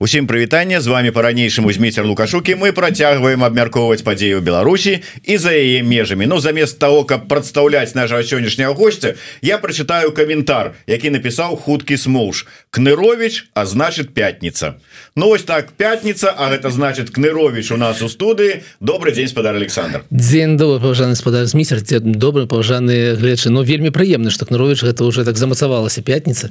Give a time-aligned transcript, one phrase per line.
[0.00, 5.82] Усім прывітанне з вами по-ранейшаму змейцер лукашукі мы працягваем абмяркоўваць падзею Беларусі і за яе
[5.82, 6.22] межамі.
[6.30, 12.46] Ну замест того каб прадстаўляць нашего сённяшняго гостя я прочитаю каментар які напісаў хуткі смоўж.
[12.70, 14.78] Кнырович а значит пятница
[15.18, 19.56] Ну ось так пятница А гэта значит кнырович у нас у студыі добрый день спадар
[19.56, 25.02] Александр дзень добрый паважаны спадар міцер добрый паважаныя гледчы но вельмі прыемна что кнырович гэта
[25.02, 26.50] уже так замацавалася пятница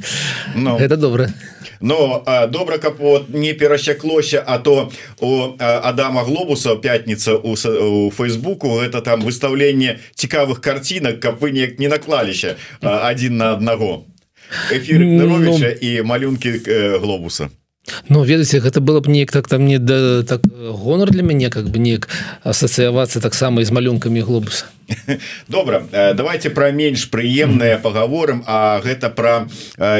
[0.54, 0.78] Ну.
[0.78, 1.30] Это добра
[1.80, 4.92] но добра каб вот не перасяклося а то
[5.22, 11.80] у Адама глобуса пятница у, у фейсбуку это там выставленне цікавых картинок каб вы неяк
[11.80, 14.04] не наклаліся один на аднаго
[14.74, 15.56] эфир ну...
[15.82, 16.60] і малюнки
[17.00, 17.50] глобуса
[18.10, 21.70] Ну ведаце гэта было б неяк так там не да так гонор для мяне как
[21.70, 22.08] бы неяк
[22.44, 24.66] асацыявацца таксама з малюнкамі глобуса
[25.48, 29.48] добра давайте про менш прыемныя паговорым А гэта про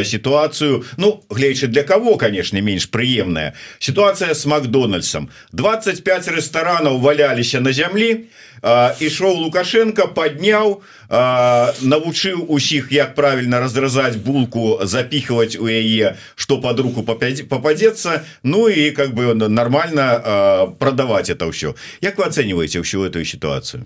[0.04, 7.72] сітуацыю Ну гледзячы для кого конечно менш прыемная сітуацыя с макдональдсом 25 рэстаранаў валяліся на
[7.72, 8.28] зямлі
[8.64, 17.04] ішоў лукашенко подняў навучыў усіх як правильно разразаць булку запихваць у яе что под руку
[17.04, 21.76] попадется Ну и как бы нормально продавать это ўсё.
[22.02, 23.86] Як вы оцениваете всю эту ситуацию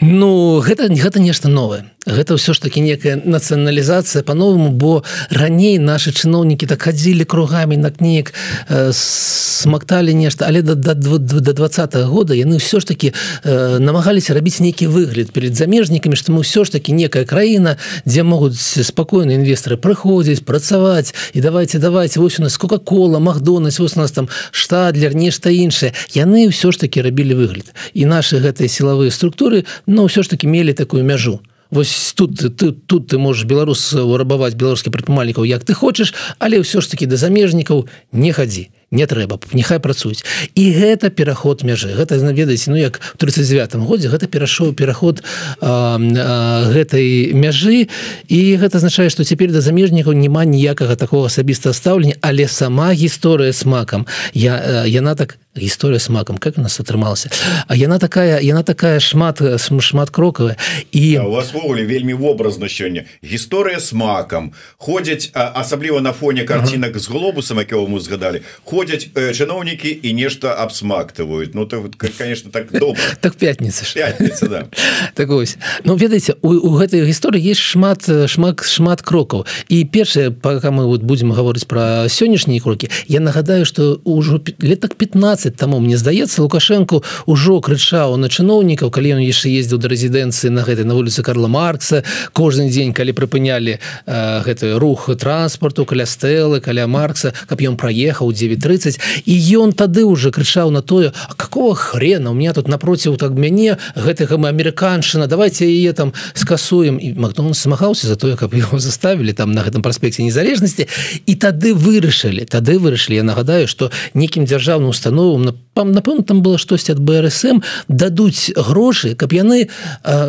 [0.00, 6.12] Ну гэта гэта нешта новое гэта ўсё ж таки некая нацыяналізацыя по-новаму бо раней наши
[6.14, 8.30] чыноўнікі так хадзілі кругами на кніг
[8.70, 11.68] э, смакталі нешта але до да, да, да два
[12.06, 13.12] года яны ўсё ж таки
[13.42, 18.22] э, намагаліся рабіць нейкі выгляд перед замежнікамі что мы ўсё ж таки некая краіна дзе
[18.22, 24.12] могуць спакойна інвесторы прыходзіць працаваць і давайте давайте вось у нас кока-кола махдональдс у нас
[24.12, 25.92] там штадлер нешта іншае.
[26.14, 27.74] Яны ўсё ж таки рабілі выгляд.
[27.94, 29.45] І наши гэтыя сілавыя структуры
[29.86, 31.40] но ўсё ж таки мелі такую мяжу.
[31.70, 36.80] Вось тут ты тут ты можешь беларус рабаваць беларускіх прадпрымальнікаў як ты хочаш але ўсё
[36.80, 40.22] ж таки да замежнікаў не хадзі не трэба няхай працуюць
[40.54, 41.90] і гэта пераход мяжы.
[41.90, 45.26] Гэта наведаць ну як 39 годзе гэта перайшоў пераход
[45.60, 47.90] а, а, гэтай мяжы.
[48.30, 53.50] І гэта азначае што цяпер да замежнікаў няма ніякага такого асабістага стаўлення але сама гісторыя
[53.50, 54.06] с макам.
[54.34, 57.30] Я яна так гісторыя с макам как у нас атрымалася
[57.66, 60.56] А яна такая яна такая шмат шмат крокавая
[60.92, 66.90] і у вас ввогуле вельмі вобразна сёння гісторыя с макам ходзяць асабліва на фоне картинак
[66.90, 67.00] ага.
[67.00, 71.84] з глобусам якого мы згадалі ходзяць э, чыноўнікі і нешта абсмактываюць Ну то
[72.18, 73.02] конечно так добра.
[73.20, 74.66] так пятница пятница да.
[75.14, 75.56] так ось.
[75.84, 80.86] Ну ведаеце у, у гэтай гісторыі есть шмат шмат шмат крокаў і першае пока мы
[80.86, 85.80] вот будем гаворыць про сённяшнія крокі я нагадаю что ўжо лет так 15 20 таму.
[85.80, 90.84] Мне здаецца лукашенко ўжо крычаў на чыноўнікаў калі ён яшчэ ездзіў да рэзідэнцыі на гэтай
[90.84, 92.02] на вуліцы Карла Маркса.
[92.32, 98.32] Кожны дзень калі прыпынялі э, гэты рух транспорту каля стэлы каля Маркса каб ён праехаў
[98.32, 102.30] 930 і ён тады уже крычаў на тое какого хрена?
[102.30, 107.54] У меня тут напроціў так мяне гэтага мы амерыканшына давайте яе там скасуем і Макдон
[107.54, 110.88] смахаўся за тое каб его заставілі там на гэтым праспекце незалежнасці.
[111.26, 116.58] І тады вырашылі тады вырашылі я нагадаю что некім дзяржаўным установам словом напэўна там было
[116.58, 119.68] штосьці ад брсм дадуць грошы каб яны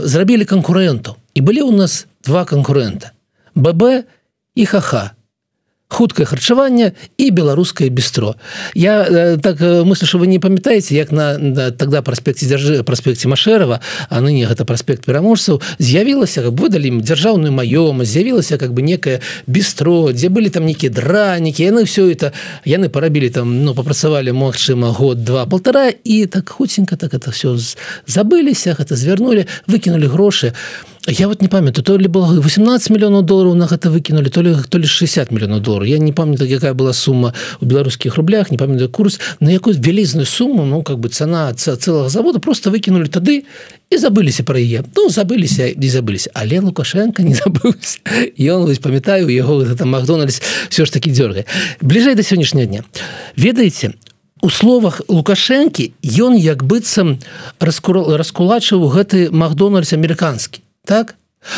[0.03, 3.11] зрабілі канкурэнту і былі у нас два канкурента
[3.55, 4.03] ББ
[4.55, 5.16] і хаха
[5.87, 8.35] хуткае харчаванне і беларускае бістро.
[8.75, 12.83] Я э, так э, мыслю что вы не памятаеце як на, на тогда праспекце дзяржы
[12.83, 18.81] праспекце машэрова а ныне гэта праспект пераможцаў з'явілася каб выдалі дзяржаўную маёма з'явілася как бы
[18.81, 22.33] некае бістро дзе былі там нейкія дранікі яны все это
[22.65, 27.55] яны парабілі там ну папрацавалі Мачыма год два полтора і так хуценька так это все
[28.05, 30.51] забыліся гэта звярнули выкінули грошы.
[30.51, 34.41] а Я вот не памятаю то ли было 18 мільёнаў долларов на гэта выкинули то
[34.41, 35.87] ли то ли 60 мільёнаў долларов.
[35.87, 40.25] Я не памятаю якая была сумма у беларускіх рублях не памятаю курс на якую вялізную
[40.25, 43.45] сумму ну как бы цена целого завода просто выкинули тады
[43.89, 46.27] і забыліся про яе ну забыліся не забылись.
[46.33, 47.99] Але лукашенко не забыўся
[48.37, 51.45] ён памятаю яго там макдональдс все ж таки дёргай
[51.79, 52.83] бліжэй до сённяшняго дня.
[53.37, 53.93] Ведаеце
[54.41, 57.19] у словах лукашэнкі ён як быццам
[57.59, 61.15] раскулачыў гэты макдональдс амерыканскі так?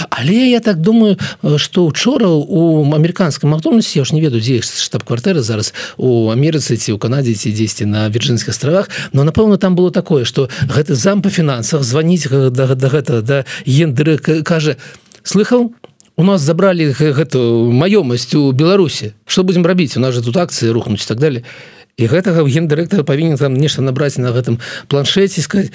[0.10, 1.18] Але я так думаю
[1.58, 6.94] что учора у амерыканском макдональдсе я ж не ведаю дзе штаб-кватэры зараз у Амерыцы ці
[6.94, 11.22] у Канадзе ці дзесьці на вірджынскіх астравах но напэўна там было такое что гэты зам
[11.22, 14.78] по фінансах звоніць да, да гэта да ендеры кажа
[15.24, 15.74] слыхал?
[16.18, 20.72] У нас забрали гэту маёмасць у Беларусі что будем рабіць у нас же тут акцыі
[20.72, 21.44] рухнуць так далее
[21.98, 25.72] і гэтага гендырэктара павінен там нешта набраць на гэтым планшеце сказать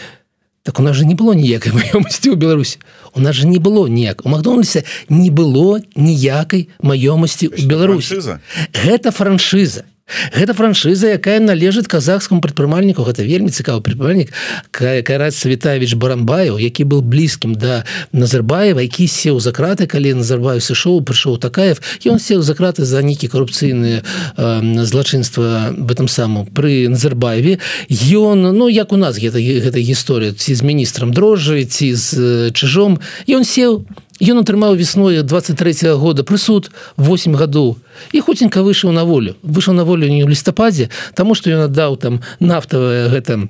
[0.65, 2.81] Так у нас же не было ніякай маёмасці ў Беларусі
[3.13, 8.41] у нас же не было ніяк у Макдональдсе не было ніякай маёмасці ў Беларусі
[8.73, 9.85] гэта франшыза
[10.33, 13.05] гэта франшыза якая належыць казахскому прадпрымальніку.
[13.05, 14.33] Гэта вельмі цікавы прыпальнік
[14.71, 21.01] караць Савітавіч барамбаев які был блізкім да назарбаева які сеў за краты калі назарбаю сышоў
[21.01, 21.81] прыйшоў такаев.
[22.05, 27.59] Ён сеў за краты за нейкі карупцыйныя э, злачынства в этом саму пры назарбаеве.
[27.89, 33.01] Ён ну як у нас гэта гэта гісторыя ці з міністрам дрожжы ці з чыжом.
[33.27, 33.87] Ён сеў
[34.21, 37.77] Ён атрымаў весной 23 -го года прысуд 8 гадоў.
[38.13, 39.35] І хуценька выйшаў на волю.
[39.43, 43.49] Выйшаў на волю не ў лістападзе тому что ён аддаў там нафтавае гэта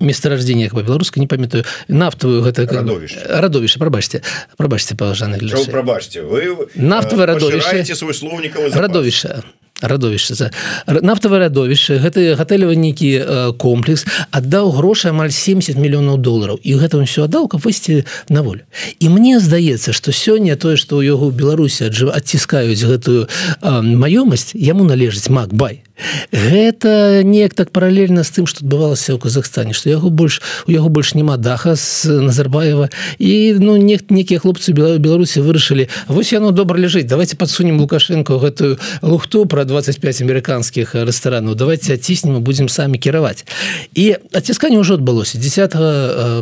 [0.00, 3.78] месторождение по беларуска не памятаю нафтавую гэта радовішча.
[3.78, 4.22] прабачце.
[4.56, 5.38] Прабачце паважаны
[5.70, 7.94] прабачце вы нафтавае радовішча.
[7.94, 9.44] свой слоўнік радовішча
[9.88, 10.34] радовішча.
[10.34, 10.50] За
[10.86, 17.28] нафтавае радовішча гэты гатэлевы нейкі комплекс аддаў грошы амаль 70 мільёнаў долараў і гэта ўсё
[17.28, 18.64] аддаў каб выйсці на волю.
[19.00, 23.28] І мне здаецца што сёння тое што ў яго беларусі адціскаюць гэтую
[23.62, 25.84] маёмасць яму належыць макбай
[26.32, 30.90] гэта неяк так паралельна з тым што адбывалася ў Казахстане што яго больш у яго
[30.90, 32.90] больш няма даха з назарбаева.
[33.18, 38.78] І ну не некія хлопцы беларусі вырашылі вось яно добра ляжыць давайте подсунем лукашенко гэтую
[39.02, 43.46] лухту про 25 амерыканскіх рэстаранаў давайте адціснем будзем самі кіраваць
[43.94, 45.38] і адцісканне ўжо адбылося.
[45.38, 45.78] 10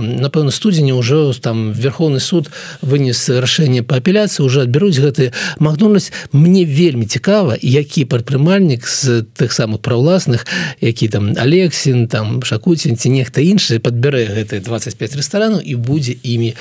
[0.01, 2.49] напэўна студзеня ўжо там верховны суд
[2.81, 9.51] вынес рашэнне по апеляцыі уже адбяруць гэты магнульнасць мне вельмі цікава які прадпрымальнік з тых
[9.51, 10.47] самых праўласных
[10.81, 16.55] які там алексін там шакуцін ці нехта іншы подбярэ гэты 25 рэстаранаў і будзе імі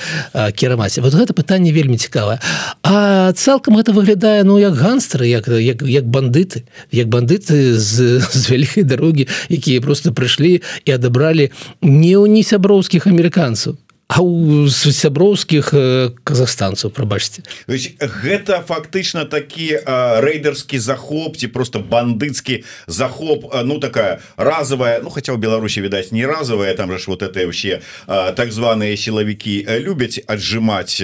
[0.58, 0.98] кіраваць.
[0.98, 2.42] Вот гэта пытанне вельмі цікавае.
[2.82, 8.50] А цалкам это выглядае ну як ганстары як як, як бандыты як бандыты з, з
[8.50, 11.50] вялікай дарогі якія просто прыйшлі і адабралі
[11.82, 13.78] не ў не сяброўскіх амерыканцаў
[14.12, 15.72] а у сяброўскіх
[16.24, 17.40] казахстанцаў прабачце.
[17.66, 19.80] Гэта фактычна такі
[20.20, 26.26] рэйдерскі захоп ці просто бандыцкі захоп ну такая разовая ну хотя у Беларусі відаць не
[26.26, 31.00] разовая там же вот это вообще так званые сілавікі любяць аджимаць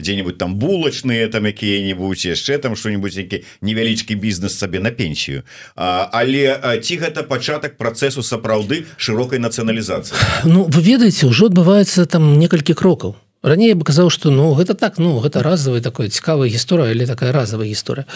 [0.00, 5.42] дзе-нибудь там булачныя там якія-нибудь яшчэ там что-нибудь які невялічкі бізнес сабе на пенсію.
[5.76, 10.16] Але ці гэта пачатак працэсу сапраўды шырокай нацыяналізацыі?
[10.48, 14.98] Ну вы ведаеце ўжо адбываецца там некалькі крокаў раней бы казаў что ну гэта так
[14.98, 18.06] ну гэта разовая такое цікавая гісторыя или такая разовая гісторыя.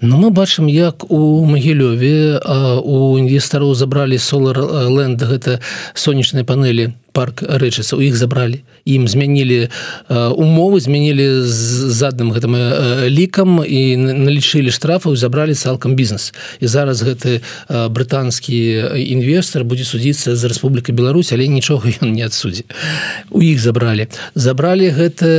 [0.00, 2.40] Но мы бачым як у магілёве
[2.82, 5.60] у інвестараў забралі соларленд гэта
[5.94, 8.66] сонечныя панелі парк рэчыса у іх забралі.
[8.84, 9.70] Ім змянілі
[10.10, 12.58] умовы змянілі з задным гэтым
[13.06, 16.34] лікам і налічылі штрафаў забралі цалкам бізнес.
[16.58, 17.40] І зараз гэты
[17.70, 18.58] брытанскі
[19.14, 22.66] інвестор будзе судзіцца з Рэспубліка Беларусь але нічога ён не адсудзе
[23.30, 24.10] у іх забралі.
[24.34, 25.30] Забралі гэта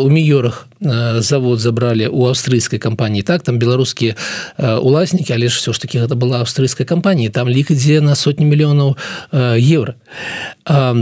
[0.00, 4.14] у міёрах завод забралі у аўстрыйскай кампаніі так там беларускія
[4.58, 8.46] уласнікі але ж все ж таки гэта была аўстрыйская кампанія там лік ідзе на сотні
[8.46, 8.96] мільёнаў
[9.58, 9.94] еўра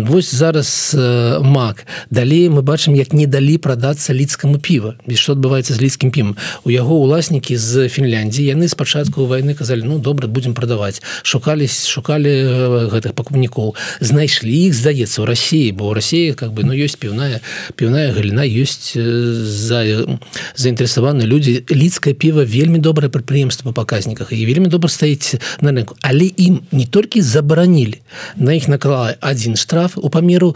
[0.08, 0.96] восьось зараз
[1.44, 6.10] мак далей мы бачым як не далі прадацца лідскаму піва без што адбываецца з лідскім
[6.10, 11.84] пім у яго уласнікі з Фінляндіі яны спачатку войны казалі ну добра будзем прадаваць шукались
[11.86, 12.32] шукалі
[12.92, 13.74] гэтых пакупнікоў.
[14.00, 17.40] Знайшлі іх здаецца у Росіі бо ў Росіі как бы ну ёсць піўная
[17.76, 19.82] піўная галіна ёсць з за
[20.54, 25.98] заінтарэсаваны людзі лідскае піва вельмі добрае прадпрыемства по паказніках і вельмі добра стаіць на рынку.
[26.00, 27.98] Але ім не толькі забаранілі
[28.38, 30.54] на іх наклала один штраф у памеру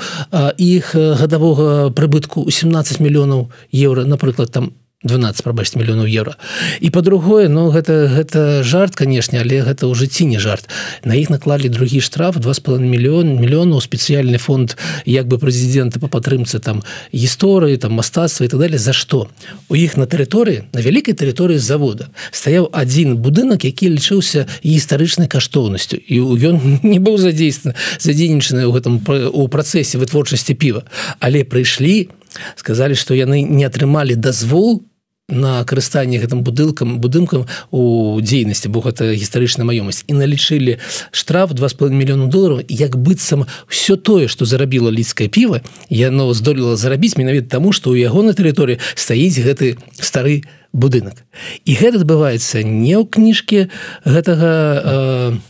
[0.58, 6.36] іх гадавога прыбытку 17 мільёнаў еўра напрыклад там 12 прабачць мільёнаў еўра.
[6.84, 10.68] І по-другое но гэта гэта жарт канешне але гэта ў жыцці не жарт.
[11.08, 14.76] На іх наклалі другі штраф два з половиной мільён мільёнаў спецыяльны фонд
[15.08, 16.84] як бы прэзідэнта по падтрымцы там
[17.16, 18.76] гісторыі там мастацтва і так далее.
[18.76, 19.32] За што?
[19.72, 25.96] У іх на тэрыторыі на вялікай тэрыторыі завода стаяў адзін будынак які лічыўся гістарычнай каштоўнасцю.
[25.96, 29.00] І ён не быў задзействаны задзейнічаны ў гэтым
[29.32, 30.84] у працэсе вытворчасці піва.
[31.24, 32.12] Але прыйшлі
[32.56, 34.84] сказалі што яны не атрымалі дазвол
[35.30, 40.04] на карыстанне гэтым будылкам будынкам у дзейнасці бо гэта гістарычная маёмасць.
[40.06, 40.78] І налічылі
[41.10, 47.16] штраф 2,5 мільёну долараў як быццам все тое что зарабіла лідскае піва яно здолела зарабіць
[47.16, 51.26] менавіта таму что ў яго на тэрыторыі стаіць гэты стары будынак.
[51.64, 53.68] І гэта адбываецца не ў кніжке
[54.04, 55.49] гэтага э,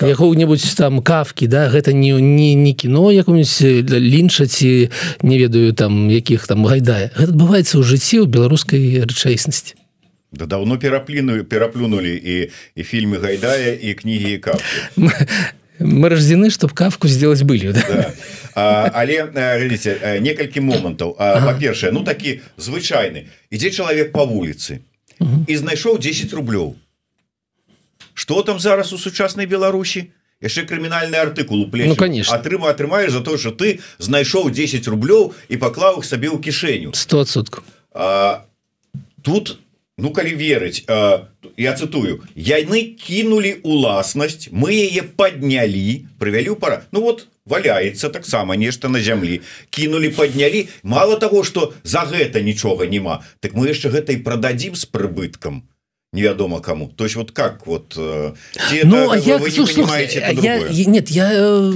[0.00, 4.90] якого-небудзь там кавкі да гэта не не не кіно якому-нибудь лінча ці
[5.22, 7.10] не ведаю там якіх там гайдае.
[7.14, 9.74] Гэта адбываецца ў жыцці ў беларускай рэчаіснасці.
[10.32, 12.34] Да даўно перапліную пераплюнули і
[12.74, 14.60] і фільмы гайдая і кнігі кап
[15.78, 17.82] мы рождены чтоб кавку сделать былі да?
[17.88, 18.12] да.
[18.54, 21.16] А, але глядзіце некалькі момантаў.
[21.18, 21.52] Ага.
[21.52, 23.28] па-першае ну такі звычайны.
[23.50, 24.80] Ідзе чалавек по вуліцы
[25.46, 26.76] і знайшоў 10 рублёў
[28.16, 30.10] что там зараз у сучаснай Беларусі?
[30.40, 32.34] Яшчэ крымінальны артыкул ну, конечно.
[32.34, 36.92] Атрыма атрымаешь за то что ты знайшоў 10 рублёў і паклаў их сабе ў кішэню.
[36.92, 37.48] 100сот
[39.22, 39.58] тут
[39.96, 40.84] ну калі верыць
[41.56, 48.88] я цытую яны кінулі уласнасць мы яе поднялі прывялі пара Ну вот валяецца таксама нешта
[48.88, 49.40] на зямлі.
[49.70, 53.24] Кінулі поднялі мало того что за гэта нічога няма.
[53.40, 55.64] Так мы яшчэ гэта і продадзім с прыбыткам
[56.16, 56.88] невядома кому.
[56.88, 58.32] То есть вот как вот э,
[58.84, 61.72] ну, это, я, слух, слух, я, я, нет я э,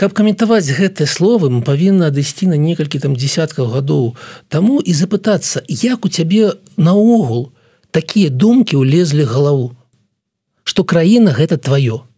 [0.00, 4.16] каб каментаваць гэтыя словы мы павінны адысці на некалькі там десяткаў гадоў
[4.48, 7.52] таму і запытацца як у цябе наогул
[7.92, 9.76] такія думкі ўлезлі галаву
[10.64, 12.08] что краіна гэта твоё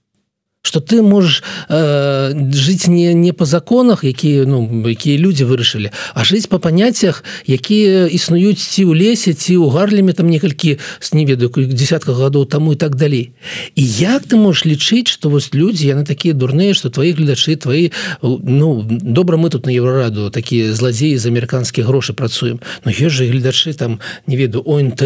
[0.63, 6.25] что ты можешь э, жыць не не по законах якія ну якія люди вырашылі а
[6.25, 11.27] жыць по паняццях якія існуюць ці ў лесе ці ў гарлеме там некалькі с не
[11.27, 13.35] ведаю десятках гадоў таму і так далей.
[13.75, 17.91] І як ты можешь лічыць что вось люди яны такія дурныя что твои гледачы твои
[18.23, 22.61] ну добра мы тут на еврораду такія злодзеі з амерыканскіх грошы працуем.
[22.85, 25.03] Но есть же гледачы там не веду онт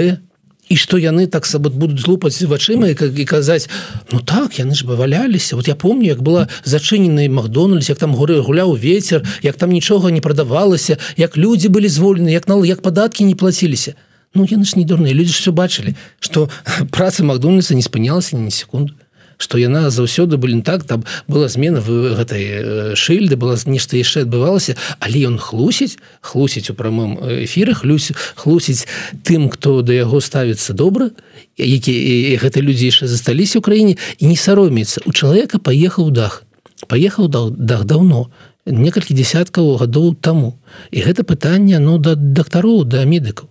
[0.68, 3.68] і что яны так сабот будуць злупаць вачыма і казаць
[4.12, 8.40] ну так яны ж баваляліся вот я помню як была зачынены Макдональдс як там горы
[8.40, 13.25] гуляў ветер як там нічога не прадавалася як людзі былі звольны як на як падаткі
[13.25, 13.94] не плаціліся.
[14.35, 16.50] Ну яны ж не дурныя люди ж все бачылі что
[16.90, 18.94] праца Макдональдса не спынялася ні секунду
[19.38, 24.24] что яна заўсёды былі так там была змена в гэтай э, шыльды была нешта яшчэ
[24.24, 28.86] адбывалася але ён хлусіць хлусіць у прамым эфірах люсь хлусіць
[29.22, 31.10] тым хто да яго ставіцца добра
[31.56, 31.94] які
[32.36, 35.02] гэты людзі яшчэ засталіся краіне і не саромецца.
[35.06, 36.44] У чалавека паехаў дах.
[36.86, 38.28] Паехаў дах дах даўно
[38.66, 40.58] некалькі десяткаў гадоў таму.
[40.90, 43.48] І гэта пытанне ну да дактароў да медыкаў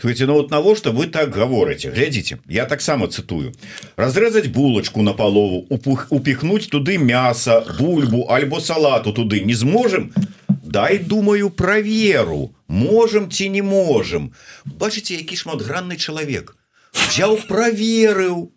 [0.00, 1.90] Слухайте, ну вот навошта вы так гаворыце?
[1.90, 3.52] Глядзіце я таксама цытую.
[3.96, 9.40] Разрэзаць булочку на палову упух упихнуть туды мяса бульбу альбо салату туды.
[9.40, 10.12] Не зможем
[10.48, 14.32] дай думаю про веру можем ці не можем
[14.64, 16.56] бачыце які шматгранны чалавек.
[16.92, 18.50] Взял проверыў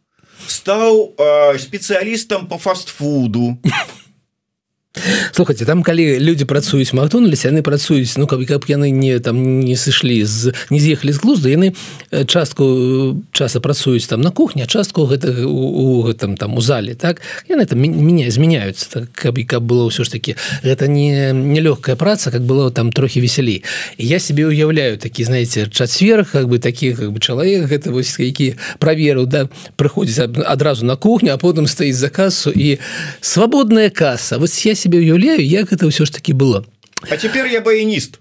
[0.47, 3.57] стаў э, спецыялістам по фастфуду
[5.31, 9.75] слухайте там калі люди працуюць Макдональдс яны працуюць ну каб каб яны не там не
[9.75, 11.75] сышлі з не з'ехалі з глузда яны
[12.11, 16.95] э, частку э, часа працуюць там на кухне частку гэта у гэтым там у зале
[16.95, 17.21] так?
[17.49, 21.95] Яны там меня змяняюцца так каб і каб было ўсё ж таки гэта не нелёгкая
[21.95, 23.63] праца как было там трохі весялей.
[23.97, 28.55] Я себе уяўляю такі знаете чацвер как бы таких как бы чалавек гэта вось які
[28.79, 32.79] праверу да прыходзіць адразу на кухню а потым стаіць за касу і
[33.21, 34.37] свабодная каса.
[34.37, 36.63] Вось я себе себе уяўляю як это ўсё ж таки было.
[37.09, 38.19] А теперь я баяніст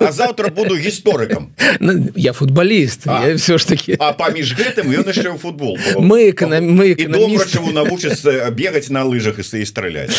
[0.00, 1.48] а завтра буду гісторыкам
[1.80, 3.06] ну, я футболіст
[3.36, 6.92] все ж таки а паміж гэтым ён яшчэ ў футбол мы мы
[7.72, 10.12] навучыцца бегаць на лыжах і страляць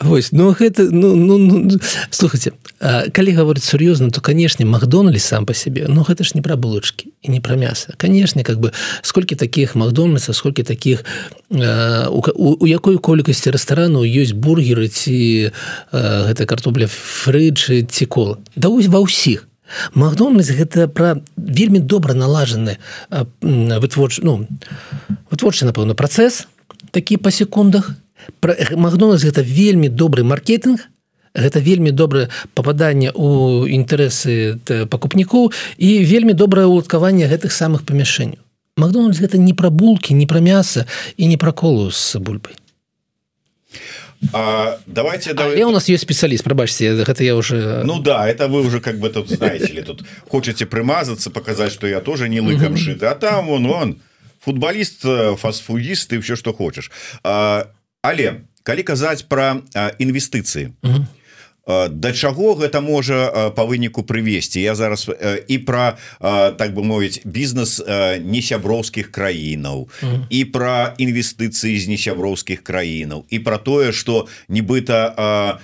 [0.00, 1.78] Вось ну гэта ну, ну, ну
[2.10, 6.56] слухайте калі гаворыць сур'ёзна то канешне Макдональд сам по сябе но гэта ж не пра
[6.56, 8.72] булачки і не пра мяса канешне как бы
[9.02, 11.04] сколькі таких Макдональдса сколькі таких
[11.50, 15.52] у, у, у якой колькасці рэстарану ёсць бургеры ці
[15.92, 19.48] гэта картопля фрыджы ці кола да ва ўсіх
[19.94, 22.76] Макдональдс гэта пра вельмі добра налажаны
[23.10, 24.46] вытворч ну
[25.30, 26.46] вытворчы напэўна працэс
[26.92, 27.96] такі па секундах.
[28.42, 30.92] Макдональдс гэта вельмі добры маркетинг
[31.34, 38.40] гэта вельмі добрае попаданне у інтарэсы пакупнікоў і вельмі добрае уладкаванне гэтых самых памяшэнняў
[38.76, 40.86] Макдональдс гэта не пра булкі не пра мяса
[41.16, 42.54] і не пра колу з бульбай
[44.32, 45.62] А, давайте давай...
[45.62, 49.10] у нас есть специалист пробачьте это я уже ну да это вы уже как бы
[49.10, 53.50] тут знаете ли тут хочете примазаться показать что я тоже не лыком шит а там
[53.50, 54.00] он он
[54.44, 56.90] футболист э, фастфудист и все что хочешь.
[57.22, 57.66] А,
[58.02, 59.62] але калі казаць про
[59.98, 61.06] інвестыцыі то
[61.66, 65.06] да чаго гэта можа по выніку прывесці я зараз
[65.48, 65.96] і про
[66.58, 67.78] так бы мовіць бізнес
[68.18, 69.88] несяброўскіх краінаў
[70.30, 75.60] і про інвестыцыі з несяброўскіх краінаў і про тое что нібыта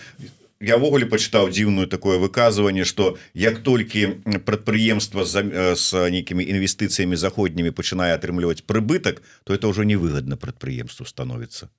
[0.62, 8.62] увогуле пачытаў дзіўную такое выказыванне что як толькі прадпрыемства з нейкімі інвестыцыямі заходнімі пачынае атрымліваць
[8.62, 11.70] прыбытак то это ўжо невыгодна прадпрыемству становіцца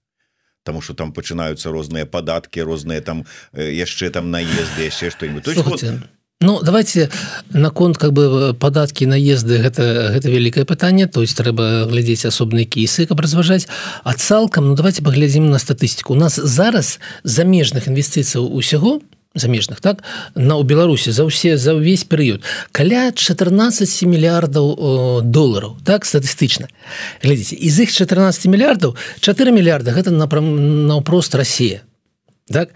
[0.64, 5.84] потому что там пачынаюцца розныя падаткі розныя там яшчэ там наезды яшчэ что-нибудь вот...
[6.42, 7.10] Ну давайте
[7.52, 11.08] наконт как бы падаткі наезды гэта гэта вялікае пытанне.
[11.08, 13.68] То есть трэба глядзець асобныя кейсы каб разважаць.
[14.06, 16.14] А цалкам Ну давайте паглядзім на статыстыку.
[16.14, 19.02] У нас зараз замежных інвестыцыяў усяго
[19.36, 20.04] замежных так
[20.36, 26.66] на у беларусі за ўсе за ўвесь перыяд каля 14 мільярдаў долараў так статыстычна
[27.22, 31.86] глядзіце из іх 14 мільярдаў 4 мільярда гэта наўпрост Росія
[32.50, 32.74] так.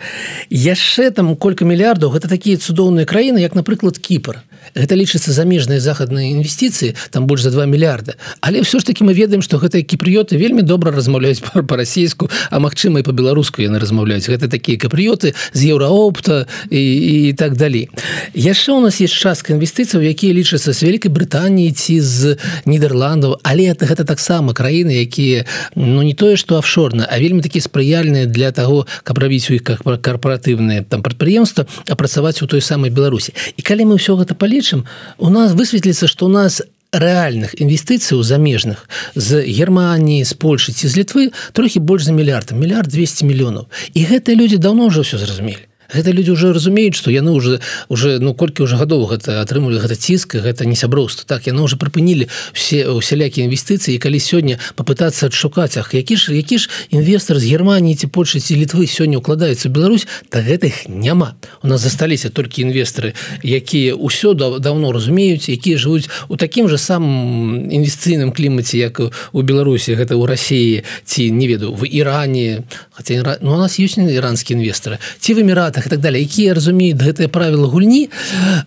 [0.50, 4.46] Яшчэ там колькі мільярдаў гэта такія цудоўныя краіны як напрыклад кіпр
[4.76, 8.18] гэта лічыцца замежныя захадныя інвестыцыі там больш за 2 мільярда.
[8.42, 13.00] Але ўсё ж таки мы ведаем что гэтыя кіпрыёты вельмі добра размаўляюць по-расійску а магчыма
[13.00, 14.26] і по-беларуску яны размаўляюць.
[14.26, 17.90] Гэта такія капрыёты з еўраопта і, і так далей.
[18.34, 23.70] Яшчэ у нас есть частка інвестыцыяў якія лічацца з вялікай Брытаніі ці з нідерландаў але
[23.70, 28.52] это гэта таксама краіны якія ну не тое что офшорна а вельмі такі спрыяльныя для
[28.52, 33.34] того каб рабіць у іх как карпоратыўныя там прадпрыемства а працаваць у той самай беларусі.
[33.58, 34.88] І калі мы ўсё гэта палічым лічым
[35.20, 40.88] у нас высветліцца что у нас рэальных інвестыцый у замежных з германії з польши ці
[40.88, 45.20] з літвы трохі больш за мільярд мільярд 200 мільёнаў і гэтыя людзі давно ўжо все
[45.20, 47.60] зразумелі гэта люди уже разумеюць что яны уже
[47.90, 51.78] уже ну колькі уже гадоў гэта атрымалі гэта ціск гэта не сяброўства так яны уже
[51.78, 57.46] прыпынілі все усялякія інвестыцыі калі сёння попытаться адшукаць ах які ж які ж інвестор з
[57.46, 61.36] Германії ці Польши ці літвы сёння укладаецца Беларусь так гэтых няма.
[61.64, 66.78] У нас засталіся толькі інвесторы якія ўсё да, давно разумеюць якія жывуць у такім же
[66.78, 72.64] самым інвестыйным клімаце як у Беларусі гэта ў Росіі ці не веду в Іране.
[72.92, 74.98] Хотя ну, у нас ёсць іранскія інвесторы.
[75.20, 78.10] Ці в эміратах і так далее якія разумеюць гэтыя правілы гульні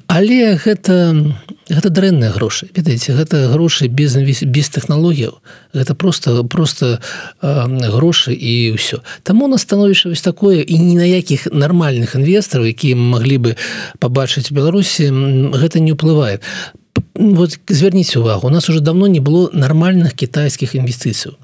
[0.07, 1.35] але гэта
[1.69, 2.71] гэта дрэнныя грошы.
[2.75, 5.43] Ведаеце гэта грошы без без тэхналогіяў.
[5.75, 7.01] Гэта просто просто
[7.43, 9.03] э, грошы і ўсё.
[9.23, 13.51] Таму на становішча вось такое і ні на якіх нармальных інвестараў якія маглі бы
[13.99, 15.11] пабачыць беларусі
[15.59, 16.39] гэта не ўплывае
[17.19, 21.37] вот звярніце увагу у нас уже давно не было нармальных китайскіх інвестыцыяў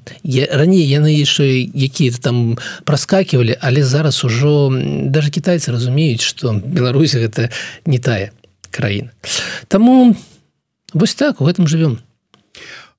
[0.51, 4.69] раней яны яшчэ якія там праскакивалі але зараз ужо
[5.09, 7.49] даже китайцы разумеюць что Беларусь гэта
[7.85, 8.31] не тая
[8.71, 9.11] краіна
[9.67, 10.15] Таму
[10.93, 11.99] вось так у гэтым живвем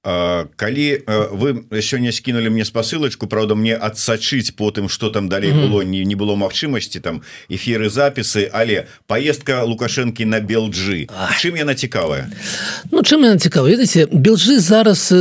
[0.04, 5.70] калі вы сёння скінули мне спасылочку Праўда мне адсачыць потым что там далей mm -hmm.
[5.70, 11.08] было не, не было магчымасці там эфиры запісы але поездка лукашэнкі на белджы.
[11.40, 12.28] Чым яна цікавая?
[12.92, 15.12] Ну чым яна цікава ведаце белджы зараз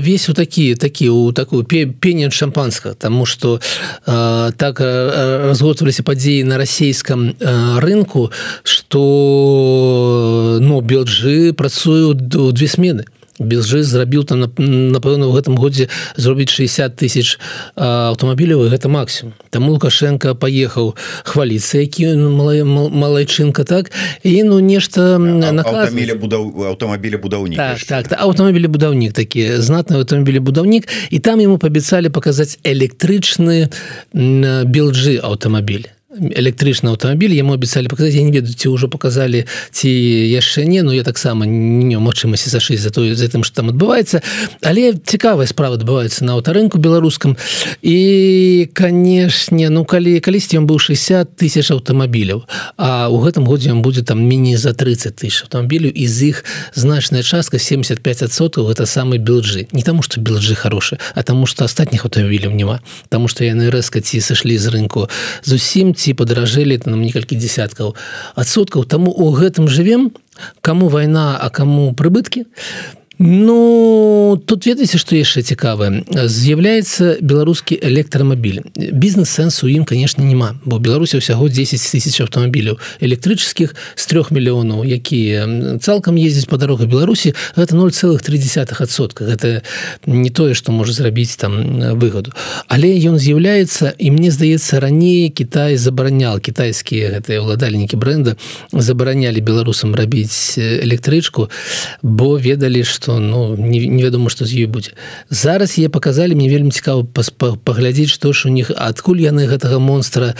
[0.00, 1.64] весь у такі такі у такую
[2.00, 3.60] пеню шампанска тому что
[4.06, 8.30] э, так разготваліся падзеі на расійском э, рынку
[8.62, 12.16] что ну белджы працуюць
[12.52, 13.04] две смены
[13.42, 17.38] безжы зрабіў там напэўна в гэтым годзе зробіць 60 тысяч
[17.76, 23.92] аўтамабіляў гэта максимум там лукашенко поехаў хваліцца які малайчынка так?
[24.22, 30.40] І ну нешта наказля будаў аўтамабіля будаўнік так, так, так, аўтамабілі будаўнік такі знатны аўтамабілі
[30.40, 30.88] будаўнік.
[31.10, 33.68] І там ему паабяцалі паказаць электрычны
[34.12, 40.64] белджы аўтамабіль электрычны аўтамабіль яму абяцалі паказаць я не ведаю ці ўжо показалі ці яшчэ
[40.68, 44.20] не ну я таксама не магчымасці зашыць за тое за тым что там адбываецца
[44.60, 47.36] але цікавая справа адбываецца на аўтарынку беларускам
[47.80, 52.44] і канешне ну калі калісьці ён быў 60 тысяч аўтамабіляў
[52.76, 56.44] а у гэтым годзе ён будзе там міні за 30 тысяч аўтамабіляў і з іх
[56.74, 62.04] значная частка 75соткаў гэта самы белджы не таму что белджы хорошы а таму что астатніх
[62.04, 62.80] аўтамабіляў няма.
[63.08, 65.08] Тому что яны рэзка ці сышлі з рынку.
[65.44, 67.94] Зусім ці падаражэлі нам некалькі десяткаў
[68.34, 68.82] адсоткаў.
[68.82, 70.10] Таму у гэтым жывем
[70.60, 72.50] кому вайна а кому прыбыткі
[73.24, 81.22] Ну тут ведаеце што яшчэ цікавае з'яўляецца беларускі электрамабіль бізнес-сэнсу ім конечно няма бо беларусі
[81.22, 85.46] ўсяго 10 тысяч аўтамабіляў электрычскіх з трех мільёнаў якія
[85.78, 89.62] цалкам ездзяць па дарогах беларусі гэта 0,3сотка гэта
[90.10, 92.34] не тое што можа зрабіць там выгаду
[92.66, 98.34] але ён з'яўляецца і мне здаецца раней Кітай забаранял кітайскія гэтыя ўладальнікі бренда
[98.74, 101.46] забаранялі беларусам рабіць электрычку
[102.02, 104.92] бо ведалі што что ну невядома что з ёй будзе
[105.30, 107.04] зараз я показалі мне вельмі цікава
[107.64, 110.34] паглядзець што ж у них адкуль яны гэтага монстра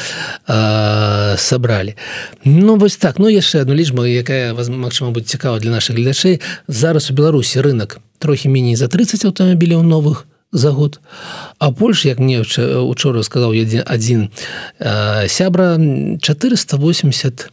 [1.36, 1.96] сабралі.
[2.44, 3.18] Ну вось так.
[3.18, 7.98] Ну яшчэ одну лічбу якая Мачыма будзе цікава для наших глядачэй зараз у беларусі рынок
[8.18, 11.00] трохі меней за 30 аўтамабіляў новых за год.
[11.58, 14.30] А больш як мне учора сказаў один один
[15.28, 15.76] сябра
[16.20, 17.50] 480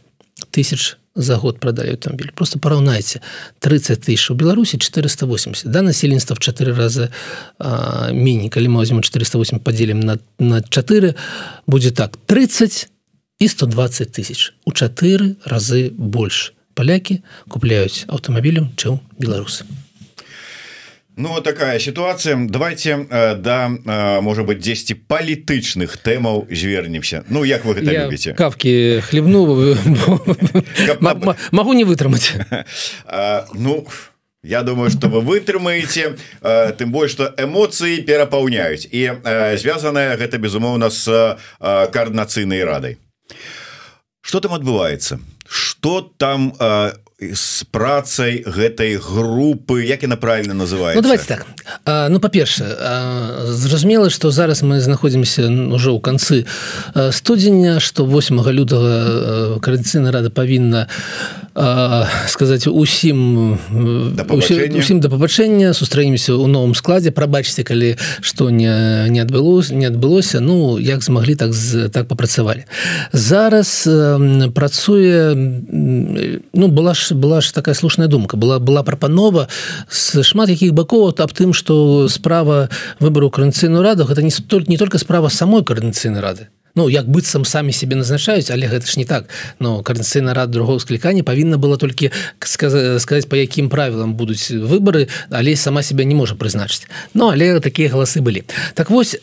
[0.50, 2.30] тысяч за год продали автомобиль.
[2.34, 3.20] Просто параўнайце
[3.58, 7.08] 30 тысяч у беларусі 480 да насельніцтва в 4 раза
[8.12, 11.14] міні калі мы возьмем 408 поделим на на 4
[11.66, 12.16] будет так.
[12.26, 12.88] 30
[13.38, 14.52] і 120 тысяч.
[14.64, 19.64] У 4 разы больш палякі купляюць аўтамабілем чым беларусы
[21.20, 22.36] Ну такая ситуация.
[22.48, 27.24] Давайте э, да э, может быть 10 палітычных тэмаў звернемся.
[27.28, 29.44] Ну як вы гэта любите кавки хлебну
[31.52, 32.32] могу не вытрымаць
[33.52, 33.86] Ну
[34.42, 39.20] Я думаю что вы вытрымаете тым больш что эмоцыі перапаўняюць і
[39.60, 42.96] звязаная гэта безумоўна с коорднацыйнай радай
[44.22, 46.56] что там адбываецца что там
[47.20, 51.46] с працай гэтай групы як яна правильно называется ну, давайте так.
[51.84, 52.76] А, ну по-першае
[53.46, 56.46] зразумела что зараз мы знаходзімся уже ў канцы
[57.12, 60.88] студзеня что 8 лютага коорднацыйная рада павінна
[62.28, 63.58] сказаць усім
[64.30, 67.10] усім да пабачэння сустраемся ў новым складзе.
[67.10, 70.40] Прабачце калі что не не адбылося не адбылося.
[70.40, 71.50] Ну як змаглі так
[71.90, 72.64] так папрацавалі.
[73.12, 73.88] Зараз
[74.54, 78.36] працуе ну была ж была ж такая слушная думка.
[78.36, 79.48] Была была прапанова
[79.88, 82.68] с шмат якіх бакоў аб тым что справа
[82.98, 87.44] выбору каранцыйную раду гэта не столь не только справа самой каранцыйнай рады Ну як быццам
[87.44, 89.28] самі себе назначаюць але гэта ж не так.
[89.58, 95.56] Но карцыйна рад другого склікання павінна было толькі сказаць по якім правілам будуць выборы але
[95.56, 96.86] сама себя не можа прызначыць.
[97.14, 98.44] Ну але такія галасы былі.
[98.74, 99.18] Так вось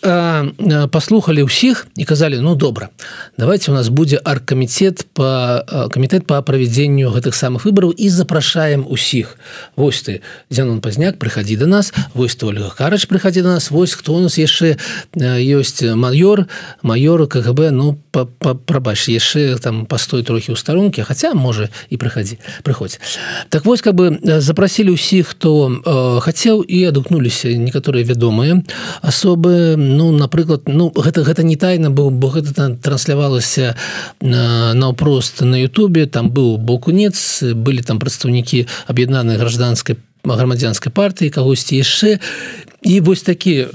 [0.91, 2.89] паслухали ўсіх і казалі ну добра
[3.37, 9.37] давайте у нас будзе аргкамітет по камітэт по правядзенню гэтых самых выбораў і запрашаем усіх.
[9.75, 13.93] Вось ты дзянон пазняк прыходи до нас вось ты Ольга карач прыходи до нас вось
[13.93, 14.77] хто у нас яшчэ
[15.15, 16.47] ёсць майор
[16.81, 17.97] майор КГБ ну
[18.65, 22.99] прабач яшчэ там пастой трохі ў старонкі хаця можа і прыхадзі прыходзь
[23.49, 28.63] так вось как бы запрасілі ўсіх хто э, хацеў і адукнуліся некаторыя вядомыя
[29.01, 33.75] асобы ну напрыклад ну гэта гэта не тайна бо бо гэта транслявалася
[34.21, 36.05] наўпрост на Ютубе.
[36.05, 42.19] Там быў бокунец былі там прадстаўнікі аб'яднанай гражданской грамадзянской партыі кагосьці яшчэ
[42.83, 43.67] і вось такі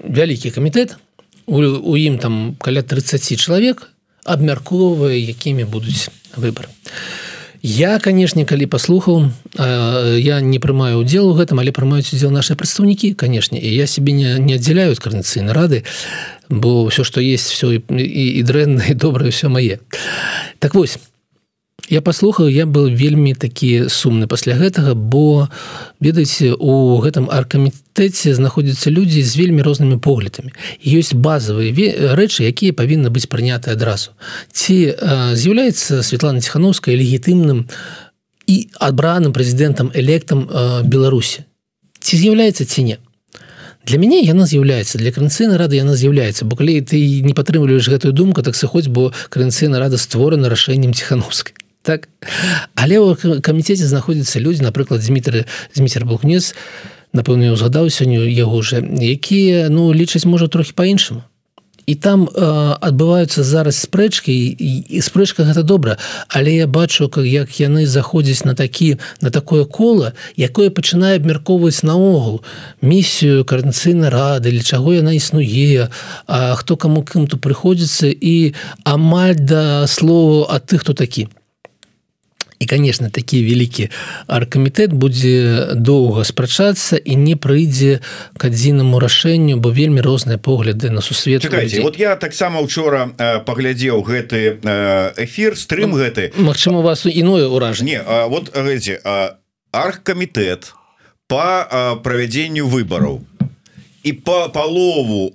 [0.00, 0.96] вялікі камітэт
[1.48, 3.88] то у ім там каля 30 чалавек
[4.24, 6.68] абмяркоўвае якімі будуць выборы.
[7.62, 13.14] Я канешне калі паслухаў я не прымаю удзел у гэтым але прымаюць удзел наши прадстаўнікі
[13.18, 15.82] канешне і я себе не, не аддзяляю карнацыйнай рады
[16.48, 19.82] бо ўсё што есть все і, і, і дрэнна і добрае ўсё мае
[20.62, 21.02] так вось
[21.90, 25.48] я паслухаю я был вельмі такі сумны пасля гэтага бо
[26.00, 30.52] ведаеце у гэтым аркамітэце знаходзяцца людзі з вельмі рознымі поглядамі.
[30.84, 31.72] Ёсць базовые
[32.14, 34.12] рэчы якія павінны быць прыняты адразу.
[34.52, 34.94] Ці
[35.34, 37.68] з'яўляецца Светлана ціхановская легітымным
[38.46, 40.48] і адбраным прэзідэнтам электам
[40.84, 41.44] Беларусі?
[42.00, 42.96] Ці з'яўляецца ці не?
[43.88, 48.12] Для мяне яна з'яўляецца для каранцыйнай рады яна з'яўляецца бо калі ты не падтрымліваеш гэтую
[48.12, 52.08] думку так сыходзь бо каранцыйна рада створана рашэннем ціхановскай так.
[52.74, 56.54] Але ў камітэце знаходзяцца людзі напрыклад змітры зміцер бухнец
[57.12, 61.24] напэўна узгадаў сёння яго уже якія ну лічаць можа трохі по-іншаму
[61.88, 64.52] і там э, адбываюцца зараз спрэчкі і,
[64.92, 65.96] і спрэчка гэта добра
[66.28, 71.80] але я бачу как як яны заходзяць на такі на такое кола якое пачынае абмяркоўваць
[71.88, 72.44] наогул
[72.84, 75.88] місію карнацыйнай рады для чаго яна існуе
[76.26, 78.52] А хто каму кім-то прыходзіцца і
[78.84, 81.28] амаль да слову а ты хто такі
[82.58, 83.90] і конечно такі вялікі
[84.26, 88.00] аргкамітэт будзе доўга спрачацца і не прыйдзе
[88.34, 94.02] к адзінаму рашэнню бо вельмі розныя погляды на сусвет вот я таксама учора э, паглядзеў
[94.02, 96.32] гэты э, эфир стрым ну, гэты.
[96.36, 98.02] Мачыма у вас іное ўражанне.
[98.28, 98.50] Вот
[99.72, 100.72] аргкамітэт
[101.28, 103.20] по правядзенню выбораў
[104.02, 105.34] і по палову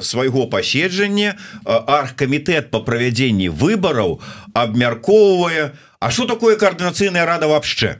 [0.00, 4.20] свайго паседжання аргкамітэт по правядзенні выбораў
[4.54, 7.98] абмяркоўвае у А что такое координацыйная рада вообще?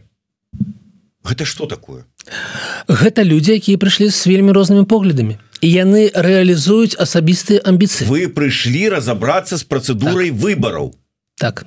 [1.24, 2.04] Гэта что такое?
[2.86, 5.40] Гэта люди якія прыйшлі с вельмі рознымі поглядамі.
[5.64, 8.04] І яны реалізуюць асабістыя амбіцыі.
[8.04, 10.36] Вы прыйшлі разобрацца с процедурой так.
[10.36, 10.92] выбораў
[11.40, 11.64] так.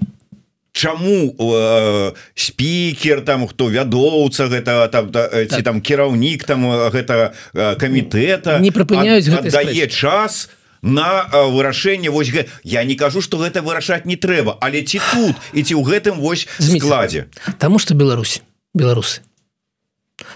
[0.78, 5.50] Чаму э, спікер там хто вядоўца гэта там да, так.
[5.50, 7.34] ці там кіраўнік там гэта
[7.82, 12.48] камітэта не прыпыняюць дае час на вырашэнне вось гэ...
[12.64, 16.20] я не кажу что гэта вырашаць не трэба але ці тут і ці ў гэтым
[16.20, 17.28] вось складзе
[17.60, 18.42] Таму что Беларусь
[18.74, 19.22] беларусы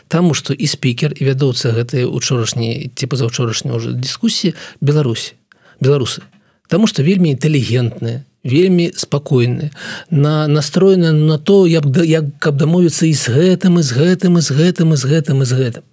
[0.07, 5.41] Таму что і спікер і вядоўца гэтыя учорашні ці пазаўчорашні уже дыскусіі Беларусі
[5.81, 6.21] беларусы.
[6.69, 9.71] Таму что вельмі інтэлігентныя вельмі спакойны
[10.09, 14.37] на настроены на то як да як каб дамовіцца і з гэтым і з гэтым
[14.37, 15.83] і з гэтым і з гэтым і з гэтым.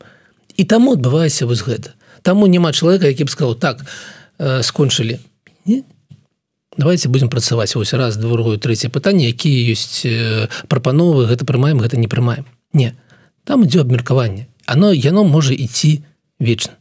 [0.56, 1.92] І таму адбываецца вось гэта.
[2.22, 3.84] Таму няма чалавека які б сказал так
[4.38, 5.18] Э, скончылі
[6.79, 7.77] давайте будем працаваць.
[7.77, 12.46] Ось раз другое трэцяе пытанне якія ёсць э, прапановы гэта прымаем гэта не прымаем.
[12.72, 12.94] Не
[13.44, 14.46] там ідзе абмеркаванне.
[14.66, 16.07] Оно яно можа ідці
[16.38, 16.79] вечна.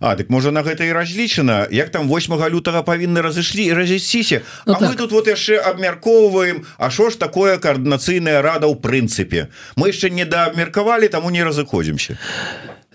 [0.00, 1.66] А дык можа на гэта і разлічана.
[1.70, 4.90] Як там 8 лютага павінны разышлі разісціся ну, так.
[4.90, 9.48] мы тут вот яшчэ абмяркоўваем А що ж такое коаардынацыйная рада ў прынцыпе?
[9.76, 12.18] Мы яшчэ не даабмеркавалі таму не разыходзімся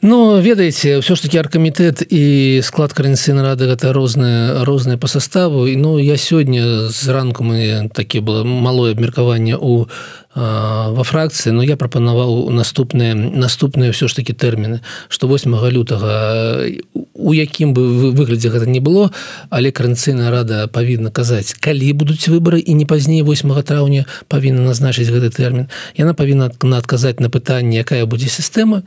[0.03, 5.63] Ну ведаеце ўсё ж таки аркамітэт і склад каранцыйна рады гэта розныя розныя по составу.
[5.63, 9.87] І ну я сёння зранку мы такі было малое абмеркаванне у
[10.35, 16.67] во фракцыі но я прапанаваў наступныя наступныя ўсё ж таки тэрміны что 8 лютага
[17.13, 19.13] у якім бы выглядзе гэта не было
[19.53, 25.13] але каранцыйная рада павінна казаць калі будуць выборы і не пазней 8 траўня павінна назначыць
[25.13, 28.81] гэты тэрмін яна павінна на адказаць на пытанне якая будзе сістэма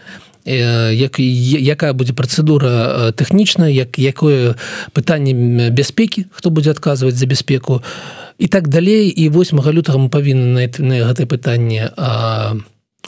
[0.47, 4.55] як якая будзе працэдура тэхнічная як якое
[4.95, 7.83] пытанне бяспекі хто будзе адказваць за бяспеку.
[8.39, 11.91] І так далей і 8 лютага мы павінны на, гэтае пытанне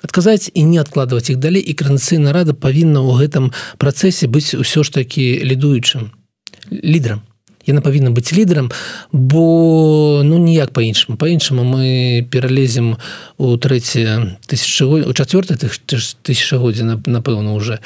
[0.03, 4.83] адказаць і не адкладваць іх далей і каранцыйна рада павінна ў гэтым працэсе быць усё
[4.83, 6.11] ж такі лідуючым
[6.71, 7.28] лідарам
[7.69, 8.73] яна павінна быць лідарам
[9.13, 12.97] бо ну ніяк по-іншаму по-іншаму мы пералезем
[13.37, 15.57] у трэці тысяча у чавёрты
[16.23, 17.81] тысячагоддзя напэўна уже.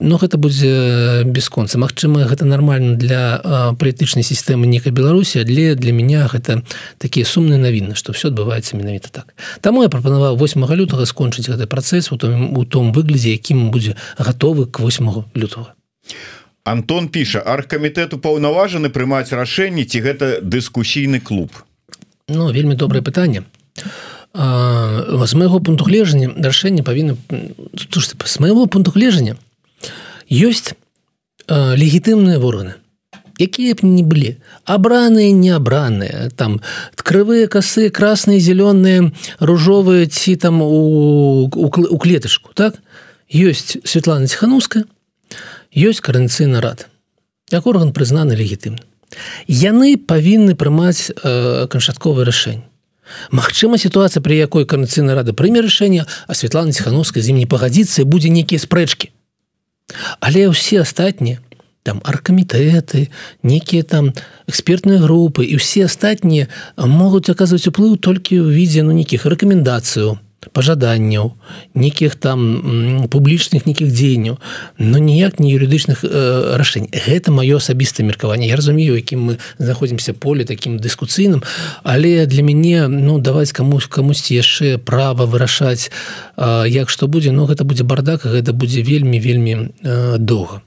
[0.00, 6.26] Но гэта будзе бесконца Мачыма гэта нормально для палітычнай сістэмы некай беларусі для для меня
[6.26, 6.62] гэта
[6.98, 9.34] такія сумныя навіны что все адбываецца менавіта так.
[9.60, 13.96] Таму я прапанаваў 8 лютага скончыць гэты працэс у том у том выглядзе якім будзе
[14.18, 15.74] гатовы к 8 лютого
[16.64, 21.50] Антон піша аргкамітэту паўнаважаны прымаць рашэнні ці гэта дыскусійны клуб?
[22.28, 23.42] Ну вельмі добрае пытанне.
[24.32, 27.16] З майго пункту гледжання рашэнне павінна
[27.74, 29.34] з майго пункту гледжання
[30.30, 30.78] ёсць
[31.50, 32.78] легітымныя органы
[33.42, 34.38] якія б не былі.
[34.64, 36.62] Абраныя неабраныя там
[36.94, 39.10] крывыя касы красныя зялёныя
[39.42, 42.78] ружовыя ці там у, у, у клетышку так?
[43.26, 44.86] Ёсць Светлана ціхануская
[45.74, 46.88] ёсць каранцыйны рад
[47.52, 48.80] як орган прызнаны легітымны.
[49.46, 52.64] Яны павінны прымаць э, канчатковае рашэнне.
[53.30, 58.08] Магчыма сітуацыя пры якой каранцыйна рада прыме рашэнне а Светлана ціхановская з ім не пагадзіцца
[58.08, 59.12] будзе нейкія спрэчкі.
[60.20, 61.44] Але ўсе астатнія
[61.82, 63.10] там аркамітэты
[63.42, 64.12] некія там
[64.46, 70.16] экспертныя групы і ўсе астатнія могуць аказваць уплыў толькі ў відзе ну нейкіх рэкамендацыяў
[70.50, 71.34] пожаданняў
[71.74, 74.38] нейкіх там публічных нейкіх дзеянняў
[74.78, 76.90] но ніяк не юрыдычных э, рашэнь.
[76.90, 78.48] Гэта маё асабістае меркаванне.
[78.48, 81.42] Я разумею якім мы знаходзімся поле таким дыскуцыйным
[81.82, 85.90] але для мяне ну даваць камусь камусьці яшчэ права вырашаць
[86.36, 90.62] э, як што будзе но ну, гэта будзе бардак гэта будзе вельмі вельмі э, доўга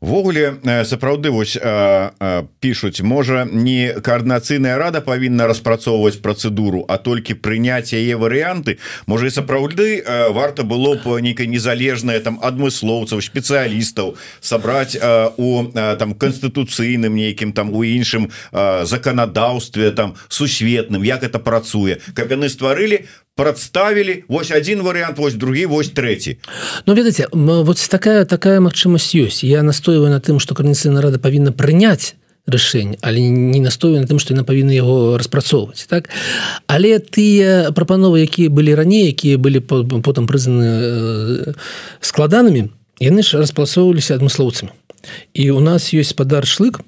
[0.00, 1.60] ввогуле э, сапраўды вось э,
[2.20, 9.26] э, пишутць можа не коаардынацыйная рада павінна распрацоўваць працэдуру а толькі прыняць яе варыянты можа
[9.26, 14.96] і сапраўды варта было б нейкай незалежная там адмыслоўцаў спецыялістаў сабраць
[15.36, 22.00] у там канстытуцыйным нейкім там у іншым заканадаўстве там сусветным як это працуе.
[22.14, 23.06] Каб яны стварылі
[23.36, 26.38] прадставілі вось один вариант вось другі вось третий
[26.86, 29.44] Ну ведаце вот такая такая магчымасць ёсць.
[29.44, 34.18] Я настойваю на тым что карніцыйна рада павінна прыняць рашэнне але не настойваю на тым
[34.18, 36.08] что яна павінна яго распрацоўваць так?
[36.66, 41.54] Але тыя прапановы якія былі раней якія былі потым прызнаны э,
[42.00, 42.72] складанымі
[43.04, 44.72] яны ж распрацоўваліся адмыслоўцамі.
[45.36, 46.80] І у нас ёсць спадар шлык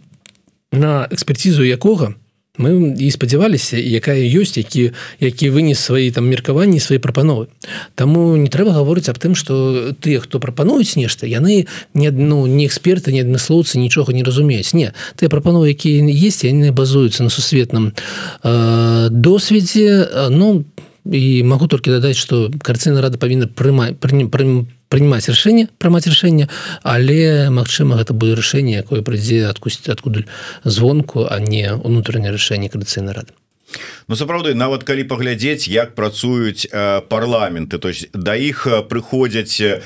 [0.73, 2.28] на экспертизу якога у
[2.59, 7.49] мы і спадзяваліся якая ёсць які які вынес свои там меркаванні свои прапановы.
[7.95, 12.67] Таму не трэба гаворыць аб тым что тыя хто прапануюць нешта яны не адну не
[12.67, 14.75] эксперты не адмыслоўцы нічога не разумеюць.
[14.75, 17.95] Не ты прапановы якія есть яны базуюцца на сусветным
[18.43, 20.29] э, досведзе.
[20.31, 20.65] Ну
[21.05, 26.49] і могу толькі дадаць что карціна рада павінна прымаць прынимать принимать рашэнне прымаць рашэнне
[26.83, 30.25] але Мачыма гэта будзе рашэнне якое прыйдзе адкусіць адкуль
[30.65, 33.38] звонку а не унутранне рашэнне кадыцыйнай рады
[34.09, 39.61] Ну сапраўды нават калі паглядзець як працуюць э, парламенты то есть да іх э, прыходзяць
[39.61, 39.81] э,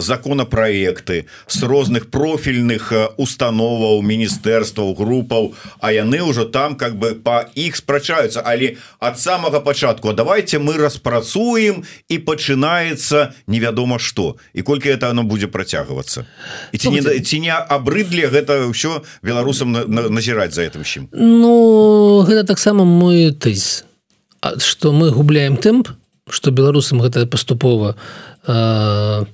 [0.00, 7.44] законапраекты с розных профільных э, установаў міністэрстваў групаў А яны ўжо там как бы по
[7.54, 8.42] іх спрачаюцца.
[8.44, 15.22] Але ад самага пачатку давайте мы распрацуем і пачынаецца невядома что і колькі это оно
[15.22, 16.26] будзе працягвацца.
[16.72, 22.44] І ці не ці не абрыдлі гэта ўсё беларусам назіраць за этим чым Ну гэта
[22.44, 23.84] таксама мой тезис
[24.58, 25.88] что мы губляем тэмп
[26.28, 27.96] что беларусам гэта паступова
[28.46, 29.24] э,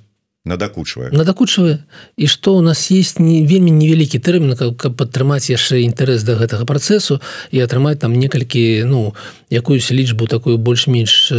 [0.44, 1.10] надакучвае.
[1.10, 1.84] надакучвае
[2.16, 6.64] і что у нас есть не вельмі невялікі тэрмін каб падтрымаць яшчэ інтарэс да гэтага
[6.64, 9.14] працэсу і атрымаць там некалькі ну
[9.50, 11.32] якуюсь лічбу такую больш-менш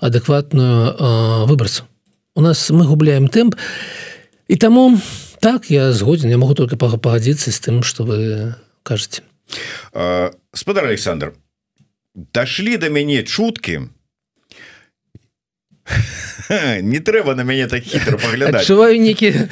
[0.00, 1.84] адэкватную э, выбарцу.
[2.34, 3.56] У нас мы губляем темп
[4.48, 5.00] і таму
[5.40, 9.22] так я згоден я могу только пагадзіцца з тым что вы кажете
[10.52, 11.34] спадар Александр
[12.16, 13.82] дошли до мяне чутки.
[16.82, 19.46] Не трэба на мяне так хитро поглядаю некі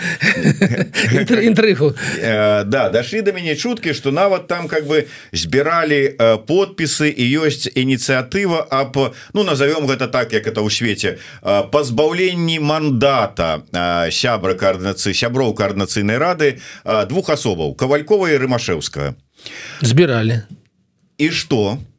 [1.46, 7.10] інтрыгу э, да дошли до мяне чутки что нават там как бы збіралі э, подпісы
[7.10, 13.62] і ёсць ініцыятыва об ну назовем гэта так як это ў свеце э, пазбаўленні мандата
[14.10, 16.58] сябра коорднацыі сяброў коорднацыйнай рады
[17.06, 19.14] двух асобаў кавалькова і рымашеўская
[19.82, 20.42] збіралі
[21.18, 21.78] і что?
[21.78, 21.93] у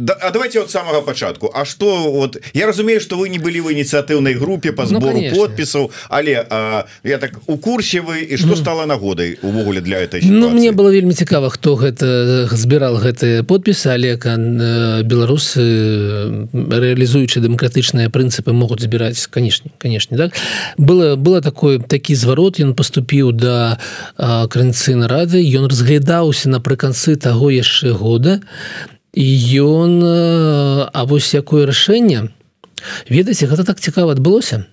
[0.00, 3.60] Да, а давайте от самого початку А что вот я разумею что вы не были
[3.60, 8.36] в инициативной группе по сбору ну, подписов але а, я так у курсе вы и
[8.36, 8.56] что mm.
[8.56, 10.40] стало нагодой увогуле для этой ситуации?
[10.40, 14.16] Ну мне было вельмі цікаво хто гэта збірал гэтые подпісы але
[15.04, 20.32] беларусы реалізуючы дэмакратычныя прынцыпы могуць збіраць канешне канешне так
[20.78, 23.76] было было такое такі зварот ён поступіў до
[24.16, 32.30] да, крыцы нарады ён разглядаўся напрыканцы таго яшчэ года і ён а вось якое рашэнне.
[33.08, 34.66] Ведаеце гэта так цікава адбылося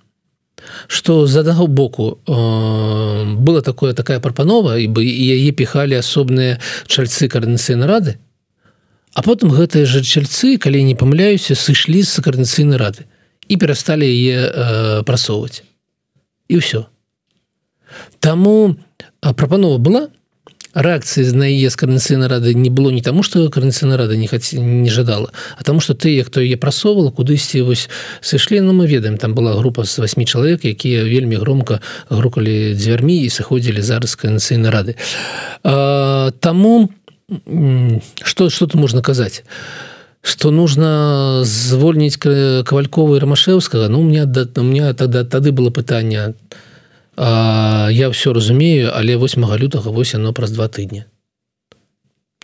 [0.88, 7.28] что з аднаго боку э, была такое такая прапанова і бы яе піхалі асобныя чальцы
[7.28, 8.18] карнацыйнай рады
[9.14, 13.08] а потым гэтыя жа чальцы калі не памыляюся сышлі з карнацыйнай рады
[13.48, 15.64] і перасталі яе э, прасоўваць.
[16.48, 16.86] І ўсё.
[18.20, 18.76] Таму
[19.22, 20.08] прапанова была
[20.78, 24.62] рэакцыі на яе з карнацыйнай рады не было не таму что карнацыйная рада не хаце
[24.62, 27.90] не жадала а таму что тыя хто яе прасоўвала кудысьці вось
[28.22, 33.26] сышлі ну, мы ведаем там была група з восьмі чалавек якія вельмі громко грукалі дзвярмі
[33.26, 34.96] і сыходзілі зараз канацыйнай рады.
[35.64, 36.90] А, таму
[38.24, 39.44] что что-то можна казаць?
[40.22, 46.34] Что нужно звольніць кавалькова рамашеўскага ну у меня да у меня тогда тады было пытанне
[46.38, 46.67] там
[47.18, 51.06] я все разумею але 8 лютага вось оно праз два тыдні.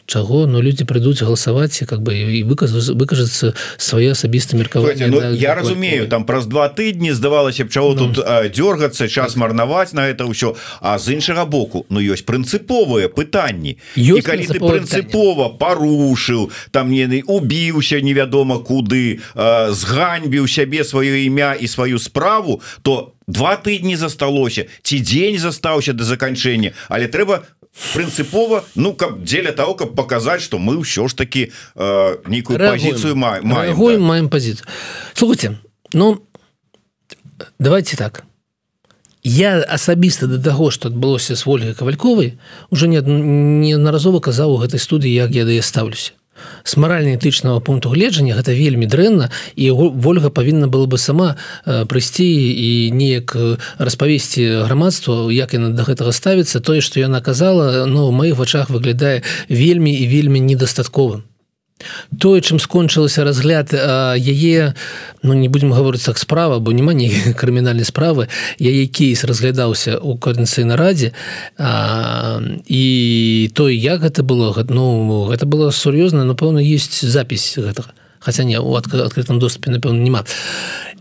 [0.05, 0.47] Чаго?
[0.47, 6.25] Но люди прыйдуць галасаваць как бы і выкажацца свае асабіста меркаванне ну, я разумею там
[6.27, 8.11] праз два тыдні здавалася б чаго ну.
[8.11, 8.19] тут
[8.51, 10.59] дёргацца час марнаваць на это ўсё.
[10.83, 13.79] А з іншага боку Ну ёсць прынцыповыя пытанні.
[13.95, 19.23] І калі ты прынцыпова парушыў там не убіўся невядома куды
[19.71, 26.03] зганьбіў сябе сваё імя і сваю справу то два тыдні засталося ці дзень застаўся до
[26.03, 26.73] заканчэння.
[26.89, 27.43] Але трэба
[27.93, 33.15] прынцыпова ну каб дзеля того каб показать что мы ўсё ж таки э, нейкую позицию
[33.15, 33.99] маем маем, да.
[33.99, 34.67] маем позицию
[35.13, 35.57] слухайте
[35.93, 36.21] ну
[37.59, 38.23] давайте так.
[39.23, 42.37] Я асабіста до таго что адбылося с ольгой кавальковой
[42.69, 46.13] уже не неаднаразова казаў у гэтай студыі як я да я ставлюся
[46.63, 52.23] с маральна-этычнага пункту гледжання гэта вельмі дрэнна і ольга павінна было бы сама э, прыйсці
[52.23, 56.59] і неяк э, распавесці грамадству як яна до гэтага ставіцца.
[56.59, 61.23] Тое што яна казала но в маіх вачах выглядае вельмі і вельмі недастатковым
[62.19, 64.73] тое чым скончылася разгляд яе
[65.23, 67.09] ну не будем гаварыць так справа бо няма не
[67.39, 71.13] крымінальнай справы яе кейс разглядаўся у коордынцыйнай радзе
[71.57, 77.93] а, і той як гэта было ну гэта было сур'ёзна напэўна есть запись гэтага.
[78.19, 80.23] Хаця не у адкрытым доступе напэўна няма.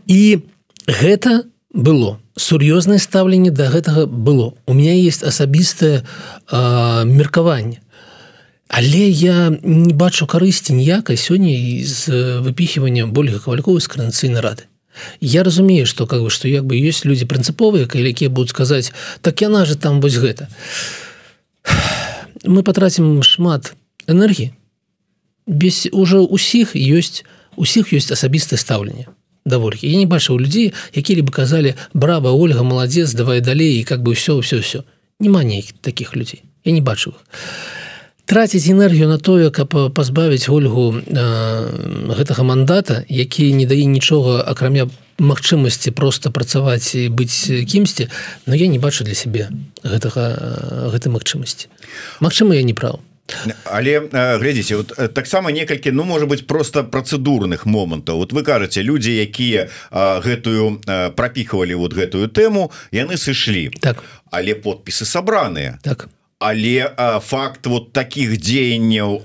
[0.07, 0.43] І
[0.87, 2.19] гэта было.
[2.37, 4.55] Сур'ёзнае стаўленне да гэтага было.
[4.67, 6.03] У меня есть асабістае
[6.51, 7.82] меркаванне
[8.73, 11.53] Але я не бачу карысці ніякай сёння
[11.85, 14.65] з выпіхваннем больга кавалькова з карнацыйнай рады.
[15.21, 19.45] Я разумею, што как бы што як бы ёсць людзі прынцыповыя, якія будуць сказаць так
[19.45, 20.49] яна же там вось гэта.
[22.49, 23.77] Мы патрацім шмат
[24.09, 24.57] энергіі.
[25.45, 27.29] Без уже усіх ёсць
[27.61, 29.13] усіх ёсць асабістае стаўленне
[29.45, 29.85] даволькі.
[29.85, 34.41] Я не бачыў людзей, які-либо казалі браба Ольга маладзец, давай далей і как бы ўсё
[34.41, 34.89] ўсё ўсё.
[35.21, 36.41] Нема нейкіх таких людзей.
[36.65, 37.21] Я не бачу их
[38.27, 44.89] траціць энергію на тое каб пазбавіць ольгу э, гэтага мандата які не дае нічога акрамя
[45.19, 48.09] магчымасці просто працаваць і быць кімсьці
[48.47, 49.51] но я не бачу для сябе
[49.83, 51.69] гэтага гэтай магчымасці.
[52.21, 53.01] Мачыма я не прав
[53.65, 58.19] але глядзіце вот таксама некалькі ну может быть просто працэдурных момантаў.
[58.19, 60.83] Вот вы кажаце людзі якія гэтую
[61.17, 63.71] прапіхвалі вот гэтую тэму яны сышлі.
[63.81, 64.05] Так.
[64.31, 65.79] Але подпісы сабраныя.
[65.83, 66.09] Так.
[66.09, 69.23] а але а, факт вот таких дзеянняў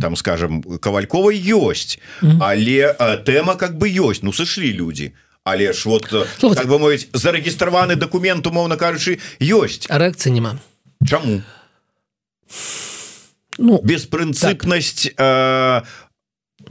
[0.00, 2.38] там скажем кавалькова ёсць mm -hmm.
[2.40, 5.12] але а, тэма как бы ёсць ну сышлі люди
[5.44, 6.04] але ж вот
[6.38, 6.62] Слухайте.
[6.62, 10.58] так бы мовіць зарэгістраваны документ умоўно кажучы ёсць рэакцыі няма
[11.08, 11.42] Чаму
[13.58, 15.86] ну беспрынцыпнасць так.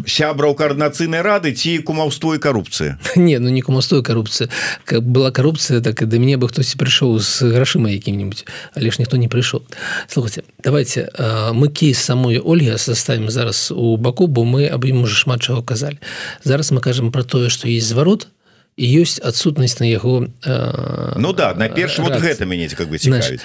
[0.03, 4.51] Сябраў коаардынацыйнай рады ці кумаўство і карупцыя не ну не кумаўство карупцыя
[4.83, 8.43] как была карупцыя так і да мяне бы хтось прыйшоў з грашыма якім-нибудь
[8.75, 9.63] але ж ніхто не прыйшоў.
[10.07, 11.09] Слухайте давайте
[11.53, 15.63] мы кейс самой Ольга заставим зараз у баку бо мы аб ім уже шмат чаго
[15.63, 15.97] казалі.
[16.43, 18.27] Зараз мы кажам про тое что есть зварот
[18.75, 22.99] і ёсць адсутнасць на яго э, Ну да на перш вот гэта мяне как бы
[22.99, 23.41] цікавіць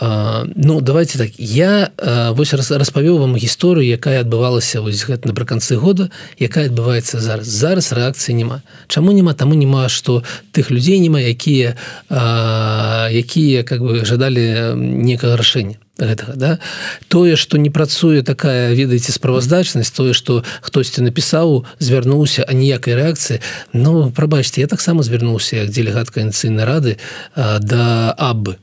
[0.00, 1.30] Ну давайте так.
[1.38, 1.90] Я
[2.36, 7.48] вось распавёў вам гісторыю якая адбывалася вось гэта напрыканцы года якая адбываецца зараз.
[7.48, 8.60] Зараз рэакцыі няма.
[8.88, 10.22] Чаму няма таму няма што
[10.52, 11.76] тых людзей няма якія
[13.08, 16.58] якія как бы жадалі некага рашэння гэтага да?
[17.08, 23.40] Тое что не працуе такая ведаеце справаздачнасць тое что хтосьці напісаў звярнуўся а ніякай рэакцыі.
[23.72, 26.98] Ну прабачце я таксама звярнуўся як делегат канцыйнай рады
[27.34, 28.60] да абы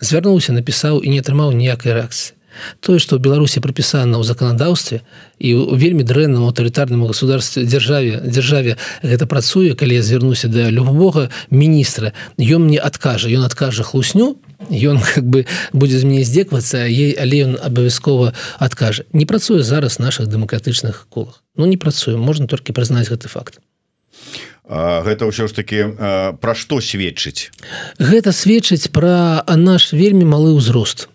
[0.00, 2.34] звярнуўся напісаў і не атрымаў ніякай рэакцыі
[2.80, 5.02] тое што ў беларусі прапісана ў заканадаўстве
[5.38, 11.30] і у вельмі дрэнным аўтарытарным государстве дзяржаве дзяржаве гэта працуе калі я звярнуся да любога
[11.50, 14.38] міністра ён мне адкажа ён адкажа хлусню
[14.70, 19.98] ён как бы будзе з мяне здзеквацца ей але ён абавязкова адкажа не працуе зараз
[19.98, 21.42] наших дэмакратычных колах.
[21.56, 23.60] Ну не працуе можна толькі прызнаць гэты факт
[24.68, 25.78] гэта ўсё ж таки
[26.40, 27.52] пра што сведчыць?
[28.00, 31.08] Гэта сведчыць пра наш вельмі малы ўзрост.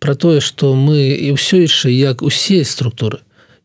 [0.00, 3.20] Про тое что мы і ўсё яшчэ як усе структуры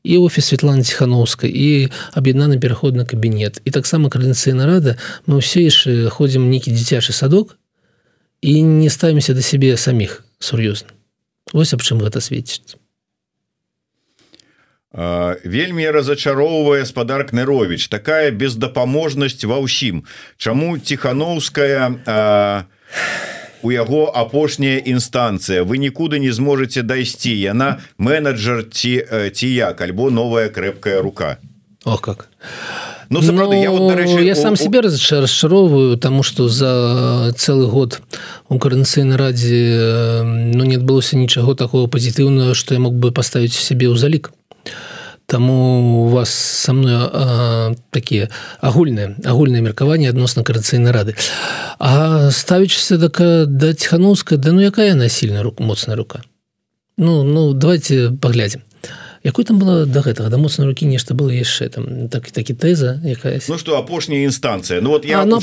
[0.06, 6.14] і офіс Светланы ціхановскай і аб'яднаны пераходны кабінет і таксама каардынцыйна рада мы ўсе яшчэ
[6.14, 7.58] ходзім нейкі дзіцячы садок
[8.42, 10.94] і не ставімся да сябе саміх сур'ёзна.
[11.54, 12.78] Вось аб чым гэта сведчыць
[14.96, 20.08] вельмі разачароўвае спадар кнырович такая бездапаможнасць ва ўсім.
[20.38, 22.00] Чаму ціхановская
[23.66, 25.64] у яго апошняя інстанцыя?
[25.68, 27.36] Вы нікуды не зможете дайсці.
[27.36, 29.82] Яна менеджер ці ці як?
[29.82, 31.38] Альбо новая крэпкая рука.
[31.84, 32.30] О как.
[33.10, 34.56] Ну, сапраўды, ну, я, вот, дарэчы, я сам у...
[34.56, 38.02] себе расчаровываю тому что за целый год
[38.50, 43.86] у каранцыйнай радзе ну не адбылося нічаго такого пазітыўного что я мог бы поставить себе
[43.86, 44.34] ў залік
[45.26, 48.30] Таму у вас со мной такія
[48.62, 51.16] агульныя агульныя меркаванні адносна карацыйнай рады.
[51.80, 56.22] А ставічся так да ціхановска да ну якая насільная руку моцная рука?
[56.98, 58.62] Ну ну давайте паглядзім
[59.26, 60.30] якой там было до гэтага?
[60.30, 62.08] Да моцнай рукі нешта было яшчэ там?
[62.14, 64.82] Так такі тэза якая Ну что апошняя інстанцыя.
[64.82, 65.42] Ну вот я ну,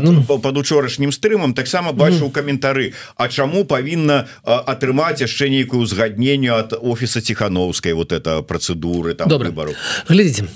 [0.00, 0.24] ну...
[0.24, 7.20] под учорашнім стрымам таксама бачыў каментары А чаму павінна атрымаць яшчэ нейкую узгадненню от офіса
[7.20, 9.76] ціхановскай вот это працэдуры там выбору
[10.08, 10.48] глядзіце.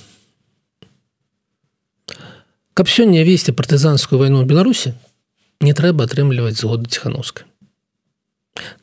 [2.72, 4.94] Каб сёння весці партызанскую вайну в Беларусі
[5.61, 7.44] не трэба атрымліваць згоду ціхановскай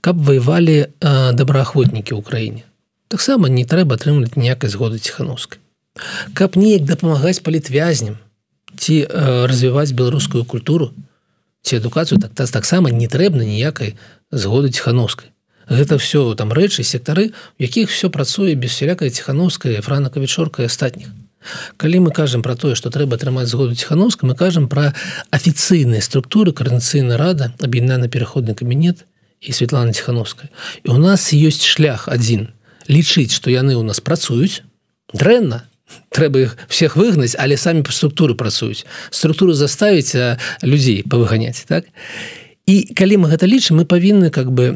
[0.01, 0.93] каб воевалі
[1.33, 2.63] добраахвотнікі ў краіне
[3.07, 5.59] таксама не трэба атрымліваць ніякай згоды ціхановскай.
[6.33, 8.17] Каб неяк дапамагаць палітвязням
[8.75, 10.91] ці э, развіваць беларускую культуру
[11.63, 13.95] ці адукацыю так таксама не трэбна ніякай
[14.31, 15.31] згоды ціхановскай.
[15.69, 21.09] Гэта все там рэчы сектары у якіх все працуе без сялякай ціхановская франакавічорка астатніх.
[21.77, 24.93] Калі мы кажам про тое что трэба атрымаць згоду ціхановска мы кажам про
[25.31, 29.05] афіцыйныя структуры каранцыйна рада аб'яднаны пераходны кабінет
[29.41, 30.49] і Светлана ціхановская.
[30.83, 32.54] І у нас ёсць шлях один
[32.89, 34.63] лічыць што яны ў нас працуюць.
[35.13, 35.65] Дрэнна.
[36.09, 38.85] Трэба іх всех выгнаць але самі па структуры працуюць.
[39.11, 41.85] Структуру заставіць людзей павыганяць так?
[42.65, 44.73] І калі мы гэта лічым мы павінны как бы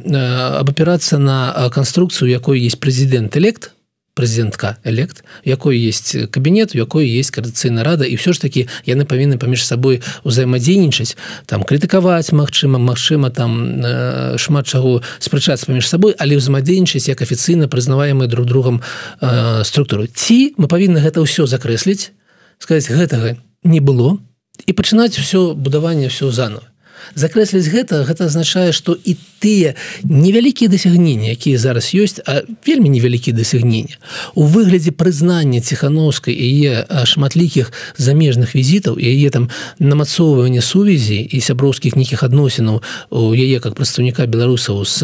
[0.61, 3.73] абапірацца на канструкцыю якой есть прэзідэнт элект
[4.19, 9.07] прэзідэнтка элект якой есть кабінет у якой есть каардыцыйна рада і все ж таки яны
[9.07, 11.15] павінны паміж сабой узаемадзейнічаць
[11.47, 17.71] там крытыкаваць Мачыма Мачыма там э, шмат чаго спрачацца паміж сабой але ўзаемадзейнічаць як афіцыйна
[17.71, 18.83] прызнаваемы друг другом
[19.21, 22.11] э, структуру ці мы павінны гэта ўсё закрэсліць
[22.59, 24.19] сказать гэтага не было
[24.67, 26.67] і пачынаць все будаванне все заново
[27.15, 33.35] закрэсліць гэта гэта азначае што і тыя невялікія дасягнення якія зараз ёсць а вельмі невялікія
[33.35, 33.95] дасягнення
[34.35, 42.23] у выглядзе прызнання ціхановскай яе шматлікіх замежных візітаў яе там намацоўвання сувязі і сяброўскіх нейкіх
[42.23, 44.99] адносінаў у яе как прадстаўніка беларусаў з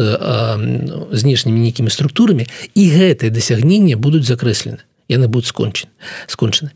[1.12, 4.84] знешнімі нейкімі структурамі і гэтые дасягнення будуць закрэслены.
[5.08, 5.92] Яны будуць скончаны
[6.26, 6.74] скончаны.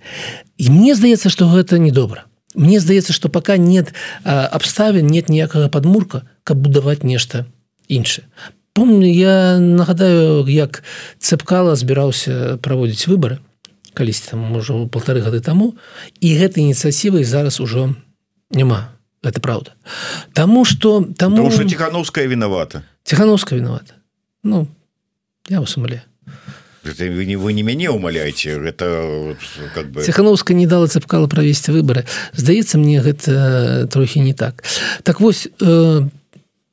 [0.57, 3.95] І мне здаецца што гэта недобра Мне здаецца что пока нет
[4.25, 7.47] абставін нет ніякага подмурка каб будаваць нешта
[7.89, 8.27] іншае
[8.73, 10.83] помню я нагадаю як
[11.19, 13.39] цепкала збіраўся праводзіць выборы
[13.95, 15.75] калісьці там можа полторы гады таму
[16.21, 17.95] і гэтай ініцыятывай зараз ужо
[18.51, 18.91] няма.
[19.23, 19.75] Это правда
[20.33, 22.85] Таму что таму что тихохановская виновата.
[23.05, 23.95] Тихохановская виновата.
[24.43, 24.67] Ну
[25.49, 26.05] я вас умле
[26.85, 29.37] вы не вы не мяне умаляйте это
[29.75, 32.07] как бы ціхановска не дала цепкала правесці выборы.
[32.33, 34.65] Здаецца мне гэта трохі не так.
[35.03, 36.03] Так вось э,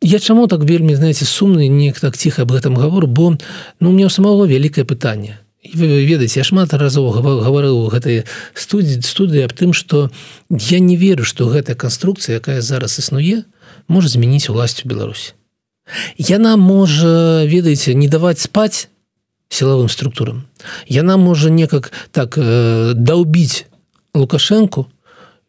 [0.02, 3.38] я чаму так вельмі знаете сумны не так ціха об этом говорю бо
[3.80, 5.40] ну у меня самого вялікае пытанне.
[5.74, 8.24] Вы ведаеце я шмат разоў гаварыў гэтай
[8.56, 10.10] студіі студыі аб тым что
[10.50, 13.44] я не веру что гэтая канструкцыя якая зараз існуе
[13.88, 15.34] можа змяніць уласцю Беларусі.
[16.16, 18.88] Яна можа ведаеце не даваць спаць
[19.50, 20.46] сілавым структурам.
[20.88, 23.66] Яна можа некак так э, даўбіць
[24.14, 24.88] лукашэнку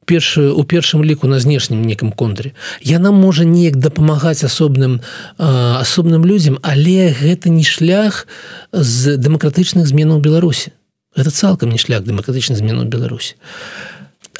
[0.08, 5.44] першую у першым ліку на знешнім некім контуре яна можа неяк дапамагаць асобным э,
[5.84, 8.24] асобным людзям але гэта не шлях
[8.72, 10.72] з дэмакратычных зменаў беларусі
[11.12, 13.36] это цалкам не шлях дэмакратычных зменаў беларусі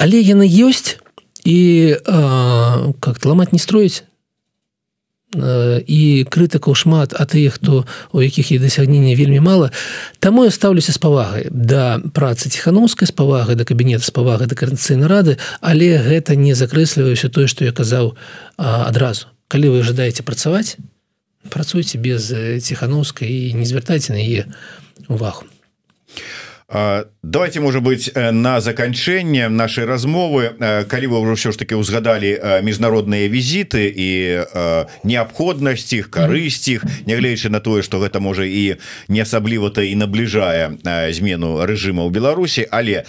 [0.01, 0.97] але яна ёсць
[1.45, 1.59] і
[1.93, 4.09] э, как ламаць не строіць
[5.37, 9.71] і крытыкаў шмат а тыя хто у якіх і дасягнення вельмі мала.
[10.19, 14.57] Таму я стаўлюся з павагай да працы ціхановскай з павагай да кабінета з павагай да
[14.57, 18.17] карцыйнай рады але гэта не закрэсліваюся тое што я казаў
[18.57, 19.29] а, адразу.
[19.49, 20.81] Калі вы жадаеце працаваць
[21.49, 22.33] працуйце без
[22.65, 24.49] ціхановскай і не звяртайце на яе
[25.09, 25.45] увагу
[26.71, 30.53] давайте может быть э, на заканчэнне нашай размовы.
[30.59, 34.09] Э, калі вы ўжо ўсё ж таки узгадали э, міжнародныя візіты і
[35.01, 38.77] неабходнасць іх карысць іх нягледзячы на тое что гэта можа і
[39.09, 40.77] не асабліва-то і набліжае
[41.17, 43.09] змену рэжыма ў Беларусі але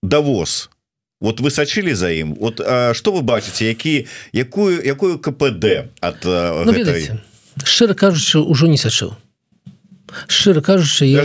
[0.00, 0.72] давоз
[1.20, 2.64] вот вы сачылі за ім вот
[2.96, 6.72] что вы бачыце які якую якую КПД от ну,
[7.64, 9.20] шчыра кажучы ўжо не сачыў
[10.26, 11.24] шчыра кажучы я,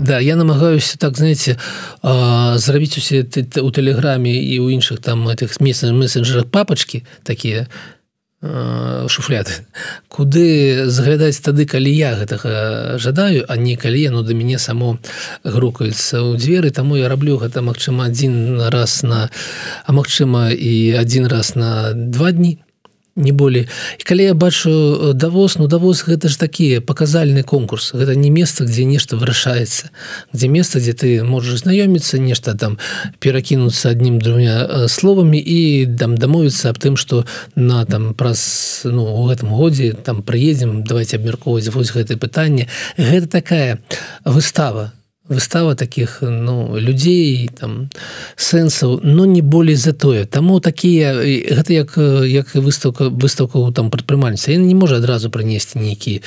[0.00, 1.58] да я намагаюся так знаете
[2.02, 7.68] зрабіць усе у тэлеграме і ў іншых там этих месяц месенджерах папачки такія
[8.42, 9.62] шуфляты
[10.10, 14.98] куды заглядаць тады калі я гэтага жадаю а не калі яно да мяне само
[15.44, 16.74] грукаецца ў дзверы.
[16.74, 19.30] Таму я раблю гэта Мачыма один раз на
[19.86, 22.58] а магчыма і один раз на два дні
[23.16, 23.68] не болей.
[23.98, 28.30] І калі я бачу э, давоз ну давоз гэта ж такі паказальны конкурс гэта не
[28.30, 29.92] месца дзе нешта вырашаецца
[30.32, 32.78] дзе месца дзе ты можаш знаёміцца нешта там
[33.20, 39.04] перакінуцца аднім двумя э, словамі і там дамовіцца аб тым что на там праз ну
[39.04, 42.68] у гэтым годзе там прыедзем давайте абмяркоўваць вось гэтае пытанне.
[42.96, 43.78] Гэта такая
[44.24, 44.92] выстава
[45.28, 47.90] выстава таких ну людзей там
[48.36, 51.96] сэнсаў но не болей за тое таму такія гэта як
[52.26, 56.22] як выставка выставка у там прадпрымальніца не можа адразу прынесці нейкі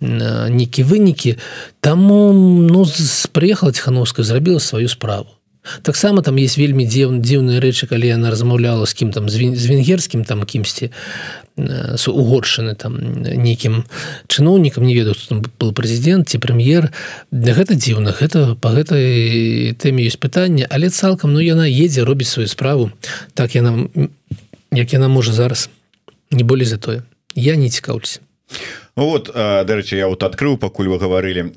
[0.00, 1.36] нейкі вынікі
[1.80, 2.86] таму ну
[3.32, 5.35] прыехала ціхановская зрабіла сваю справу
[5.82, 10.24] таксама там есть вельмі дзіў дзіўныя рэчы калі яна размаўляла з кім там з венгерскім
[10.24, 10.90] там кімсьці
[11.56, 13.84] с угоршаны там нейкім
[14.28, 16.92] чыноўнікам не ведаю там был прэзідэнт ці прэм'ер.
[17.32, 22.28] Для гэта дзіўна гэта по гэтай тэме ёсць пытанне але цалкам ну яна едзе робіць
[22.28, 22.92] сваю справу
[23.34, 23.88] так яна
[24.72, 25.70] як яна можа зараз
[26.30, 27.02] не болей за тое.
[27.34, 28.20] Я не цікаўлюся
[28.96, 31.52] Ну вот дарэчы я вот открыл пакуль вы говорили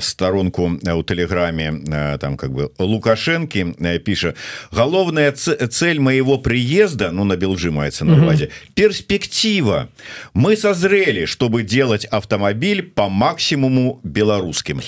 [0.00, 4.34] сторонку у телеграме там как бы лукашэнкі піша
[4.72, 9.90] галоўная цель моего приезда ну на белжи маецца на увазе перспектива.
[10.34, 14.80] Мы созрели чтобы делать автомобиль по максимуму беларускім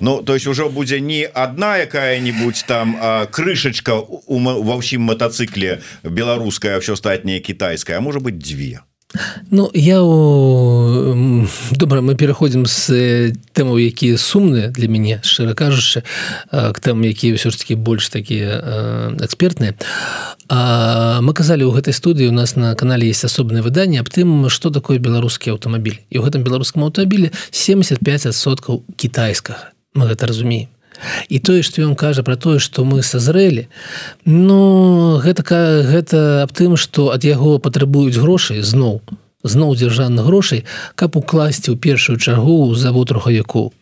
[0.00, 2.96] Ну то есть уже будзе не одна якая-нибудь там
[3.30, 8.80] крышачка ва ўсім мотоцикле беларуская все астатняе китайская а может быть две
[9.50, 9.98] Ну я
[11.76, 16.02] добра мы пераходзім з тэмаў якія сумныя для мяне шчыра кажучы
[16.50, 19.74] к тэмам якія ўсё ж таки больш такія экспертныя
[20.46, 24.70] мы казалі ў гэтай студыі у нас на канале есть асобнае выданне аб тым што
[24.70, 30.75] такое беларускі аўтамабіль і ў гэтым беларускам аўтамабілі 75соткаў кітайскага мы гэта разумеем
[31.28, 33.68] і тое што ён кажа про тое што мы созрэлі
[34.24, 35.42] но гэта
[35.92, 39.00] гэта аб тым што ад яго патрабуюць грошай зноў
[39.48, 43.72] зноў дзяржаўных грошай каб укласці ў першую чаргу завод рухавіку.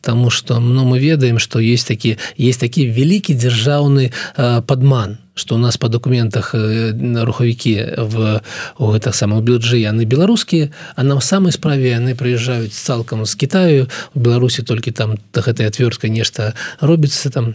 [0.00, 5.58] Таму что ну мы ведаем што есть такі есть такі вялікі дзяржаўны падман что у
[5.58, 8.42] нас по документах на рухавікі в
[8.78, 13.88] у гэтых самых бюджы яны беларускія а нам самой справе яны прыязджаюць цалкам з Китаю
[14.14, 17.54] у Беларусі толькі там гэтай отвёрткай нешта робіцца там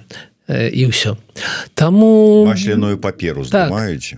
[0.50, 1.14] і ўсё
[1.78, 3.70] таму масляную паперу так,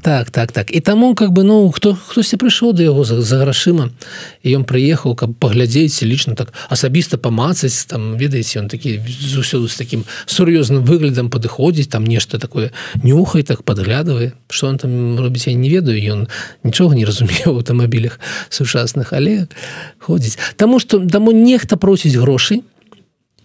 [0.02, 0.72] так так так.
[0.72, 3.92] І таму как бы ну хто хтосьці прыйшоў да яго за, за грашыма
[4.40, 9.76] і ён прыехаў каб паглядзець лічна так асабіста памацаць там ведаеце ён такі зусёды з
[9.76, 12.72] таким сур'ёзным выглядам падыходзіць там нешта такое
[13.04, 16.28] нюхай так падглядавае что он там робіць я не ведаю ён
[16.64, 18.20] нічога не разумеў аўтамабілях
[18.50, 19.52] сучасных але
[20.00, 22.64] ходзіць Таму что даму нехта просіць грошай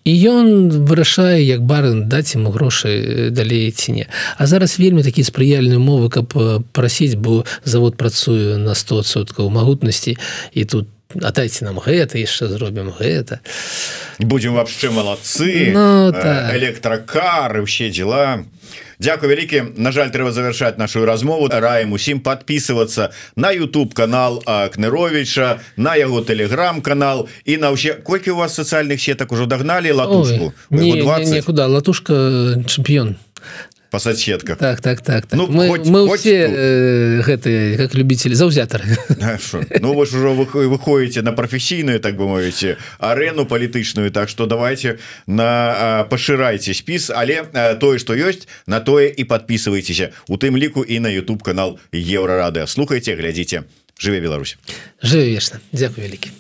[0.07, 0.47] і ён
[0.87, 4.07] вырашае як барын даць ему грошы далей ці не.
[4.39, 6.31] А зараз вельмі такі спрыяльныя умовы каб
[6.71, 10.15] прасіць бо завод працую на 100соткаў магутнасці
[10.55, 13.41] і тут дайте нам гэта яшчэ зробім гэта.
[14.19, 16.55] Будем вообще молодцы ну, так.
[16.55, 18.45] электракары усе дела
[19.01, 25.61] Дякую вялікі На жаль трэба завершаць нашу размову раем усім подписываться на YouTube канал кныровича
[25.77, 27.29] на яго телеграм-канал.
[27.45, 30.53] І на ўсе колькі у вас социальных сетак ужо дагналі латушку?
[31.45, 32.13] Куда латушка
[32.67, 33.17] чэмпіён
[33.91, 35.39] по соцсетках так так так, так.
[35.39, 38.85] Ну, мы, хоть, мы хоть все э, гэтые как любители заўзятары
[39.81, 44.47] Ну вы ж ужо вы выходите на прафесійную так бы мовіце арену палітычную Так что
[44.47, 47.45] давайте на пашырайце спіс але
[47.81, 52.67] тое что ёсць на тое і подписывайтеся у тым ліку і на YouTube канал еврорады
[52.67, 53.65] слухайте глядзіце
[53.99, 54.59] жыве Беларусь.
[55.03, 56.31] Жыве вечна Дякую вялікі